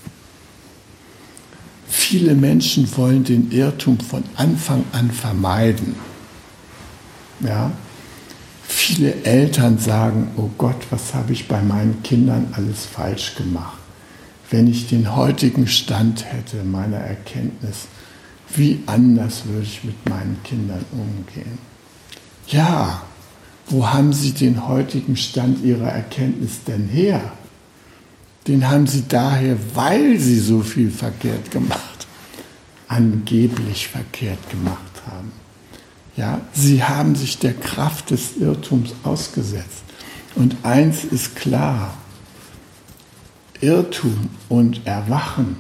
Viele 1.88 2.36
Menschen 2.36 2.88
wollen 2.96 3.26
den 3.26 3.52
Irrtum 3.52 4.00
von 4.00 4.24
Anfang 4.36 4.86
an 4.94 5.12
vermeiden. 5.12 5.96
Ja? 7.42 7.72
Viele 8.64 9.14
Eltern 9.26 9.78
sagen, 9.78 10.32
oh 10.38 10.50
Gott, 10.58 10.88
was 10.90 11.14
habe 11.14 11.34
ich 11.34 11.50
bei 11.50 11.62
meinen 11.62 12.02
Kindern 12.04 12.54
alles 12.56 12.86
falsch 12.86 13.36
gemacht? 13.36 13.78
Wenn 14.50 14.68
ich 14.68 14.88
den 14.88 15.14
heutigen 15.16 15.68
Stand 15.68 16.26
hätte 16.26 16.64
meiner 16.64 16.98
Erkenntnis, 16.98 17.88
wie 18.56 18.84
anders 18.86 19.46
würde 19.46 19.64
ich 19.64 19.84
mit 19.84 20.10
meinen 20.10 20.40
Kindern 20.44 20.86
umgehen? 20.92 21.58
Ja, 22.48 23.02
wo 23.72 23.88
haben 23.88 24.14
Sie 24.14 24.32
den 24.32 24.68
heutigen 24.68 25.16
Stand 25.16 25.64
Ihrer 25.64 25.90
Erkenntnis 25.90 26.64
denn 26.68 26.88
her? 26.88 27.22
Den 28.48 28.70
haben 28.70 28.88
Sie 28.88 29.04
daher, 29.08 29.58
weil 29.74 30.20
Sie 30.20 30.40
so 30.40 30.62
viel 30.62 30.92
verkehrt 30.92 31.52
gemacht, 31.52 32.08
angeblich 32.88 33.88
verkehrt 33.88 34.50
gemacht 34.50 35.02
haben. 35.10 35.32
Ja, 36.18 36.42
Sie 36.54 36.84
haben 36.84 37.16
sich 37.16 37.40
der 37.40 37.54
Kraft 37.54 38.12
des 38.12 38.38
Irrtums 38.38 38.94
ausgesetzt. 39.04 39.84
Und 40.36 40.58
eins 40.64 41.04
ist 41.04 41.36
klar, 41.36 41.94
Irrtum 43.62 44.30
und 44.50 44.86
Erwachen 44.86 45.56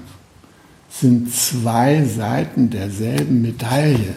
sind 0.89 1.34
zwei 1.34 2.03
Seiten 2.03 2.70
derselben 2.70 3.41
Medaille. 3.41 4.16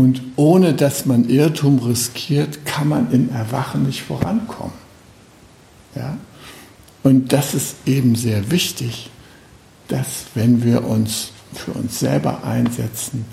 Und 0.00 0.22
ohne 0.36 0.72
dass 0.72 1.04
man 1.04 1.28
Irrtum 1.28 1.78
riskiert, 1.78 2.64
kann 2.64 2.88
man 2.88 3.12
im 3.12 3.30
Erwachen 3.30 3.82
nicht 3.82 4.00
vorankommen. 4.00 4.72
Ja? 5.94 6.16
Und 7.02 7.34
das 7.34 7.52
ist 7.52 7.76
eben 7.84 8.14
sehr 8.14 8.50
wichtig, 8.50 9.10
dass 9.88 10.24
wenn 10.34 10.64
wir 10.64 10.86
uns 10.86 11.32
für 11.52 11.72
uns 11.72 12.00
selber 12.00 12.44
einsetzen, 12.44 13.26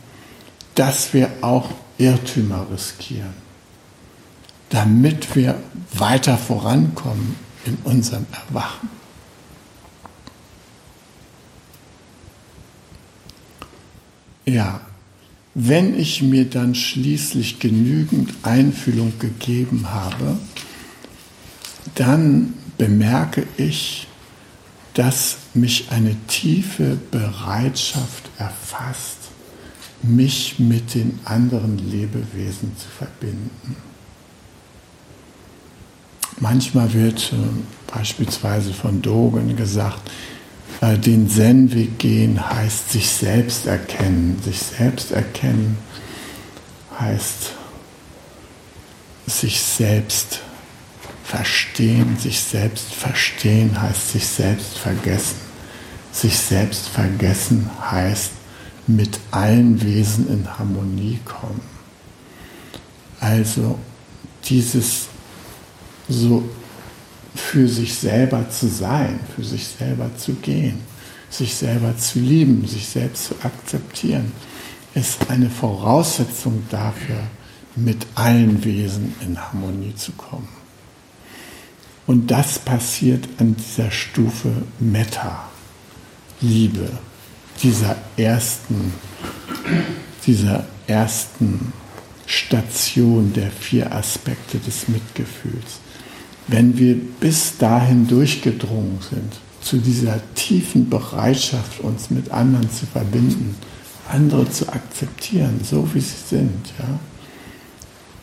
dass 0.75 1.13
wir 1.13 1.29
auch 1.39 1.69
Irrtümer 1.99 2.67
riskieren, 2.69 3.33
damit 4.67 5.37
wir 5.37 5.55
weiter 5.93 6.37
vorankommen 6.37 7.37
in 7.63 7.77
unserem 7.85 8.25
Erwachen. 8.49 8.89
Ja, 14.43 14.81
wenn 15.59 15.99
ich 15.99 16.21
mir 16.21 16.45
dann 16.45 16.75
schließlich 16.75 17.57
genügend 17.57 18.31
Einfühlung 18.43 19.13
gegeben 19.17 19.89
habe, 19.89 20.37
dann 21.95 22.53
bemerke 22.77 23.47
ich, 23.57 24.07
dass 24.93 25.37
mich 25.55 25.87
eine 25.89 26.15
tiefe 26.27 26.99
Bereitschaft 27.09 28.29
erfasst, 28.37 29.17
mich 30.03 30.59
mit 30.59 30.93
den 30.93 31.19
anderen 31.25 31.79
Lebewesen 31.79 32.73
zu 32.77 32.87
verbinden. 32.95 33.77
Manchmal 36.39 36.93
wird 36.93 37.33
äh, 37.33 37.91
beispielsweise 37.91 38.73
von 38.73 39.01
Dogen 39.01 39.55
gesagt, 39.55 40.11
den 40.81 41.29
Zen-Weg 41.29 41.97
gehen 41.97 42.49
heißt 42.49 42.91
sich 42.91 43.09
selbst 43.09 43.65
erkennen. 43.65 44.39
Sich 44.43 44.59
selbst 44.59 45.11
erkennen 45.11 45.77
heißt 46.99 47.53
sich 49.25 49.59
selbst 49.59 50.41
verstehen. 51.23 52.17
Sich 52.17 52.39
selbst 52.39 52.93
verstehen 52.93 53.81
heißt 53.81 54.11
sich 54.11 54.27
selbst 54.27 54.77
vergessen. 54.77 55.37
Sich 56.11 56.37
selbst 56.37 56.87
vergessen 56.87 57.69
heißt 57.91 58.31
mit 58.87 59.19
allen 59.31 59.81
Wesen 59.83 60.29
in 60.29 60.57
Harmonie 60.57 61.19
kommen. 61.25 61.61
Also 63.19 63.77
dieses 64.45 65.07
so 66.07 66.47
für 67.39 67.67
sich 67.67 67.95
selber 67.95 68.49
zu 68.49 68.67
sein, 68.67 69.19
für 69.35 69.43
sich 69.43 69.67
selber 69.67 70.09
zu 70.17 70.33
gehen, 70.33 70.79
sich 71.29 71.55
selber 71.55 71.97
zu 71.97 72.19
lieben, 72.19 72.67
sich 72.67 72.87
selbst 72.87 73.25
zu 73.25 73.35
akzeptieren, 73.43 74.31
ist 74.93 75.29
eine 75.29 75.49
Voraussetzung 75.49 76.63
dafür, 76.69 77.19
mit 77.75 78.07
allen 78.15 78.63
Wesen 78.63 79.13
in 79.21 79.39
Harmonie 79.39 79.93
zu 79.95 80.11
kommen. 80.13 80.47
Und 82.07 82.31
das 82.31 82.57
passiert 82.57 83.27
an 83.37 83.55
dieser 83.55 83.91
Stufe 83.91 84.51
Metta, 84.79 85.49
Liebe, 86.41 86.89
dieser 87.61 87.97
ersten, 88.15 88.93
dieser 90.25 90.65
ersten 90.87 91.73
Station 92.25 93.33
der 93.33 93.51
vier 93.51 93.93
Aspekte 93.93 94.57
des 94.59 94.87
Mitgefühls. 94.87 95.79
Wenn 96.47 96.77
wir 96.77 96.95
bis 97.19 97.57
dahin 97.57 98.07
durchgedrungen 98.07 98.99
sind, 99.09 99.33
zu 99.61 99.77
dieser 99.77 100.21
tiefen 100.35 100.89
Bereitschaft, 100.89 101.81
uns 101.81 102.09
mit 102.09 102.31
anderen 102.31 102.71
zu 102.71 102.85
verbinden, 102.85 103.55
andere 104.09 104.49
zu 104.49 104.69
akzeptieren, 104.69 105.59
so 105.63 105.93
wie 105.93 105.99
sie 105.99 106.15
sind, 106.29 106.73
ja, 106.79 106.99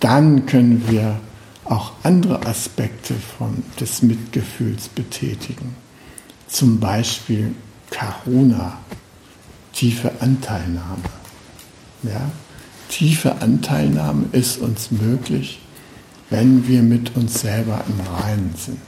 dann 0.01 0.47
können 0.47 0.85
wir 0.89 1.21
auch 1.65 1.93
andere 2.03 2.47
Aspekte 2.47 3.15
von, 3.39 3.63
des 3.81 4.03
Mitgefühls 4.03 4.89
betätigen. 4.89 5.75
Zum 6.49 6.79
Beispiel 6.79 7.55
Karuna, 7.91 8.79
tiefe 9.73 10.13
Anteilnahme. 10.21 11.03
Ja? 12.03 12.31
Tiefe 12.89 13.41
Anteilnahme 13.41 14.27
ist 14.33 14.59
uns 14.59 14.91
möglich, 14.91 15.61
wenn 16.31 16.67
wir 16.67 16.83
mit 16.83 17.17
uns 17.17 17.41
selber 17.41 17.85
im 17.89 18.01
Reinen 18.15 18.55
sind. 18.57 18.79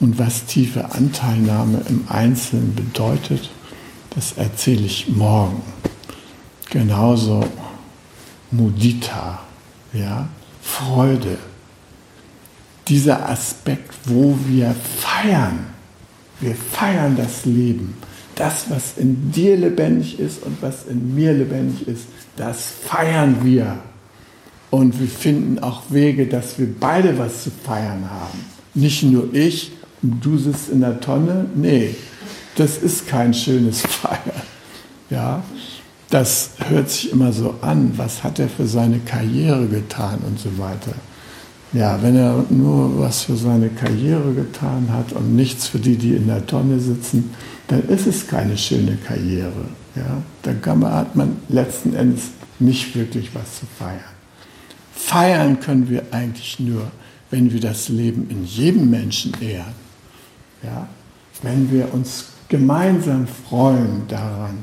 Und 0.00 0.18
was 0.18 0.46
tiefe 0.46 0.92
Anteilnahme 0.92 1.82
im 1.88 2.04
Einzelnen 2.08 2.74
bedeutet, 2.74 3.50
das 4.14 4.32
erzähle 4.32 4.86
ich 4.86 5.08
morgen. 5.08 5.62
Genauso 6.70 7.44
Mudita, 8.50 9.40
ja, 9.92 10.28
Freude. 10.62 11.38
Dieser 12.88 13.28
Aspekt, 13.28 13.94
wo 14.04 14.36
wir 14.46 14.74
feiern, 14.74 15.66
wir 16.40 16.54
feiern 16.54 17.16
das 17.16 17.44
Leben. 17.44 17.94
Das, 18.34 18.70
was 18.70 18.96
in 18.96 19.30
dir 19.30 19.56
lebendig 19.56 20.18
ist 20.18 20.42
und 20.42 20.62
was 20.62 20.86
in 20.86 21.14
mir 21.14 21.32
lebendig 21.32 21.86
ist, 21.86 22.04
das 22.36 22.72
feiern 22.84 23.44
wir. 23.44 23.78
Und 24.70 25.00
wir 25.00 25.08
finden 25.08 25.58
auch 25.58 25.82
Wege, 25.90 26.26
dass 26.26 26.58
wir 26.58 26.68
beide 26.78 27.18
was 27.18 27.44
zu 27.44 27.50
feiern 27.50 28.08
haben. 28.08 28.38
Nicht 28.74 29.02
nur 29.02 29.32
ich 29.34 29.72
und 30.02 30.24
du 30.24 30.38
sitzt 30.38 30.70
in 30.70 30.80
der 30.80 31.00
Tonne. 31.00 31.46
Nee, 31.54 31.94
das 32.56 32.78
ist 32.78 33.08
kein 33.08 33.34
schönes 33.34 33.80
Feiern. 33.86 34.42
Ja, 35.10 35.42
das 36.10 36.50
hört 36.68 36.90
sich 36.90 37.12
immer 37.12 37.32
so 37.32 37.54
an. 37.62 37.92
Was 37.96 38.22
hat 38.22 38.38
er 38.38 38.48
für 38.48 38.66
seine 38.66 39.00
Karriere 39.00 39.66
getan 39.66 40.20
und 40.26 40.38
so 40.38 40.56
weiter. 40.58 40.94
Ja, 41.72 42.02
wenn 42.02 42.16
er 42.16 42.44
nur 42.50 42.98
was 42.98 43.22
für 43.22 43.36
seine 43.36 43.68
Karriere 43.68 44.32
getan 44.34 44.88
hat 44.90 45.12
und 45.12 45.36
nichts 45.36 45.68
für 45.68 45.78
die, 45.78 45.96
die 45.96 46.16
in 46.16 46.26
der 46.26 46.44
Tonne 46.44 46.80
sitzen, 46.80 47.30
dann 47.68 47.88
ist 47.88 48.08
es 48.08 48.26
keine 48.26 48.58
schöne 48.58 48.96
Karriere. 49.06 49.66
Ja? 49.94 50.22
Da 50.42 50.90
hat 50.90 51.14
man 51.14 51.36
letzten 51.48 51.94
Endes 51.94 52.30
nicht 52.58 52.96
wirklich 52.96 53.30
was 53.34 53.60
zu 53.60 53.66
feiern. 53.78 54.19
Feiern 55.10 55.58
können 55.58 55.90
wir 55.90 56.04
eigentlich 56.12 56.60
nur, 56.60 56.88
wenn 57.32 57.52
wir 57.52 57.58
das 57.58 57.88
Leben 57.88 58.30
in 58.30 58.44
jedem 58.44 58.90
Menschen 58.90 59.34
ehren. 59.40 59.74
Ja? 60.62 60.88
Wenn 61.42 61.72
wir 61.72 61.92
uns 61.92 62.26
gemeinsam 62.48 63.26
freuen 63.26 64.06
daran, 64.06 64.58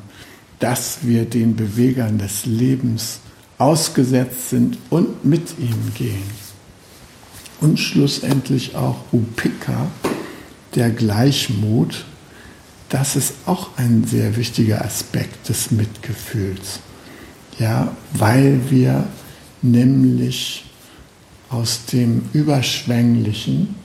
dass 0.60 1.00
wir 1.02 1.26
den 1.26 1.58
Bewegern 1.58 2.18
des 2.18 2.45
Lebens 2.45 3.20
ausgesetzt 3.58 4.52
sind 4.52 4.78
und 4.89 5.26
mit 5.26 5.60
ihnen 5.60 5.91
gehen 5.98 6.32
und 7.60 7.78
schlussendlich 7.78 8.74
auch 8.74 9.00
Upika, 9.12 9.88
der 10.76 10.91
Gleichmut, 10.91 12.06
das 12.88 13.18
ist 13.18 13.34
auch 13.48 13.72
ein 13.76 14.06
sehr 14.06 14.38
wichtiger 14.38 14.86
Aspekt 14.86 15.50
des 15.50 15.72
Mitgefühls. 15.72 16.80
Ja, 17.60 17.91
weil 18.14 18.62
wir 18.70 19.10
nämlich 19.62 20.66
aus 21.49 21.86
dem 21.86 22.24
Überschwänglichen, 22.34 23.76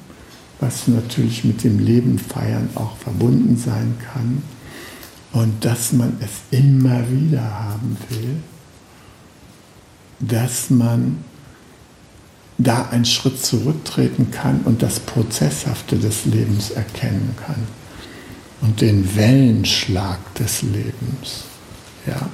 was 0.60 0.88
natürlich 0.88 1.44
mit 1.44 1.64
dem 1.64 1.78
Leben 1.78 2.18
feiern 2.18 2.70
auch 2.74 2.96
verbunden 2.96 3.56
sein 3.56 3.94
kann, 4.12 4.42
und 5.32 5.64
dass 5.64 5.92
man 5.92 6.16
es 6.20 6.30
immer 6.56 7.10
wieder 7.10 7.42
haben 7.42 7.96
will, 8.10 8.36
dass 10.20 10.68
man 10.70 11.24
da 12.58 12.88
einen 12.90 13.04
Schritt 13.04 13.42
zurücktreten 13.44 14.30
kann 14.30 14.60
und 14.64 14.82
das 14.82 15.00
Prozesshafte 15.00 15.96
des 15.96 16.26
Lebens 16.26 16.70
erkennen 16.70 17.34
kann 17.44 17.66
und 18.60 18.80
den 18.80 19.16
Wellenschlag 19.16 20.18
des 20.34 20.62
Lebens. 20.62 21.44
Ja, 22.06 22.28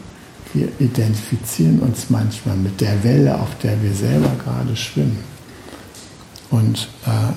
wir 0.54 0.68
identifizieren 0.78 1.80
uns 1.80 2.10
manchmal 2.10 2.56
mit 2.56 2.80
der 2.80 3.04
Welle, 3.04 3.38
auf 3.38 3.58
der 3.62 3.82
wir 3.82 3.92
selber 3.92 4.30
gerade 4.42 4.76
schwimmen. 4.76 5.22
Und 6.50 6.88
äh, 7.06 7.32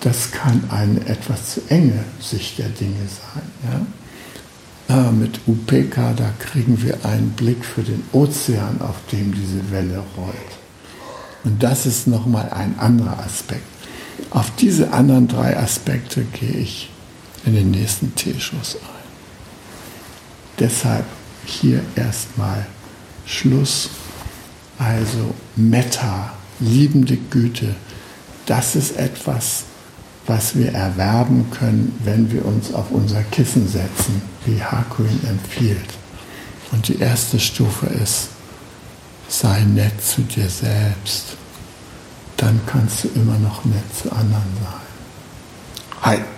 das 0.00 0.30
kann 0.30 0.62
eine 0.70 1.06
etwas 1.06 1.54
zu 1.54 1.60
enge 1.68 2.04
Sicht 2.20 2.58
der 2.58 2.68
Dinge 2.68 3.06
sein. 3.08 3.86
Ja? 4.88 5.08
Äh, 5.08 5.12
mit 5.12 5.40
UPK, 5.46 6.14
da 6.16 6.32
kriegen 6.38 6.82
wir 6.82 7.04
einen 7.04 7.30
Blick 7.30 7.64
für 7.64 7.82
den 7.82 8.02
Ozean, 8.12 8.80
auf 8.80 8.96
dem 9.12 9.32
diese 9.32 9.70
Welle 9.70 10.02
rollt. 10.16 10.58
Und 11.44 11.62
das 11.62 11.86
ist 11.86 12.06
nochmal 12.06 12.50
ein 12.50 12.78
anderer 12.78 13.18
Aspekt. 13.20 13.62
Auf 14.30 14.50
diese 14.56 14.92
anderen 14.92 15.28
drei 15.28 15.56
Aspekte 15.56 16.24
gehe 16.24 16.50
ich 16.50 16.90
in 17.44 17.54
den 17.54 17.70
nächsten 17.70 18.14
Teeschuss 18.14 18.76
ein. 18.76 18.98
Deshalb 20.58 21.04
hier 21.48 21.82
erstmal 21.96 22.66
Schluss. 23.26 23.90
Also 24.78 25.34
Metta, 25.56 26.32
liebende 26.60 27.16
Güte, 27.16 27.74
das 28.46 28.76
ist 28.76 28.96
etwas, 28.96 29.64
was 30.26 30.56
wir 30.56 30.72
erwerben 30.72 31.50
können, 31.50 31.98
wenn 32.04 32.30
wir 32.30 32.44
uns 32.44 32.72
auf 32.72 32.90
unser 32.90 33.22
Kissen 33.24 33.66
setzen, 33.66 34.22
wie 34.44 34.62
Hakuin 34.62 35.20
empfiehlt. 35.28 35.98
Und 36.70 36.88
die 36.88 36.98
erste 36.98 37.40
Stufe 37.40 37.86
ist 37.86 38.28
sei 39.28 39.60
nett 39.64 40.02
zu 40.02 40.22
dir 40.22 40.48
selbst, 40.48 41.36
dann 42.36 42.60
kannst 42.66 43.04
du 43.04 43.08
immer 43.14 43.38
noch 43.38 43.64
nett 43.64 43.84
zu 43.94 44.10
anderen 44.10 44.42
sein. 44.62 46.02
Hi. 46.02 46.37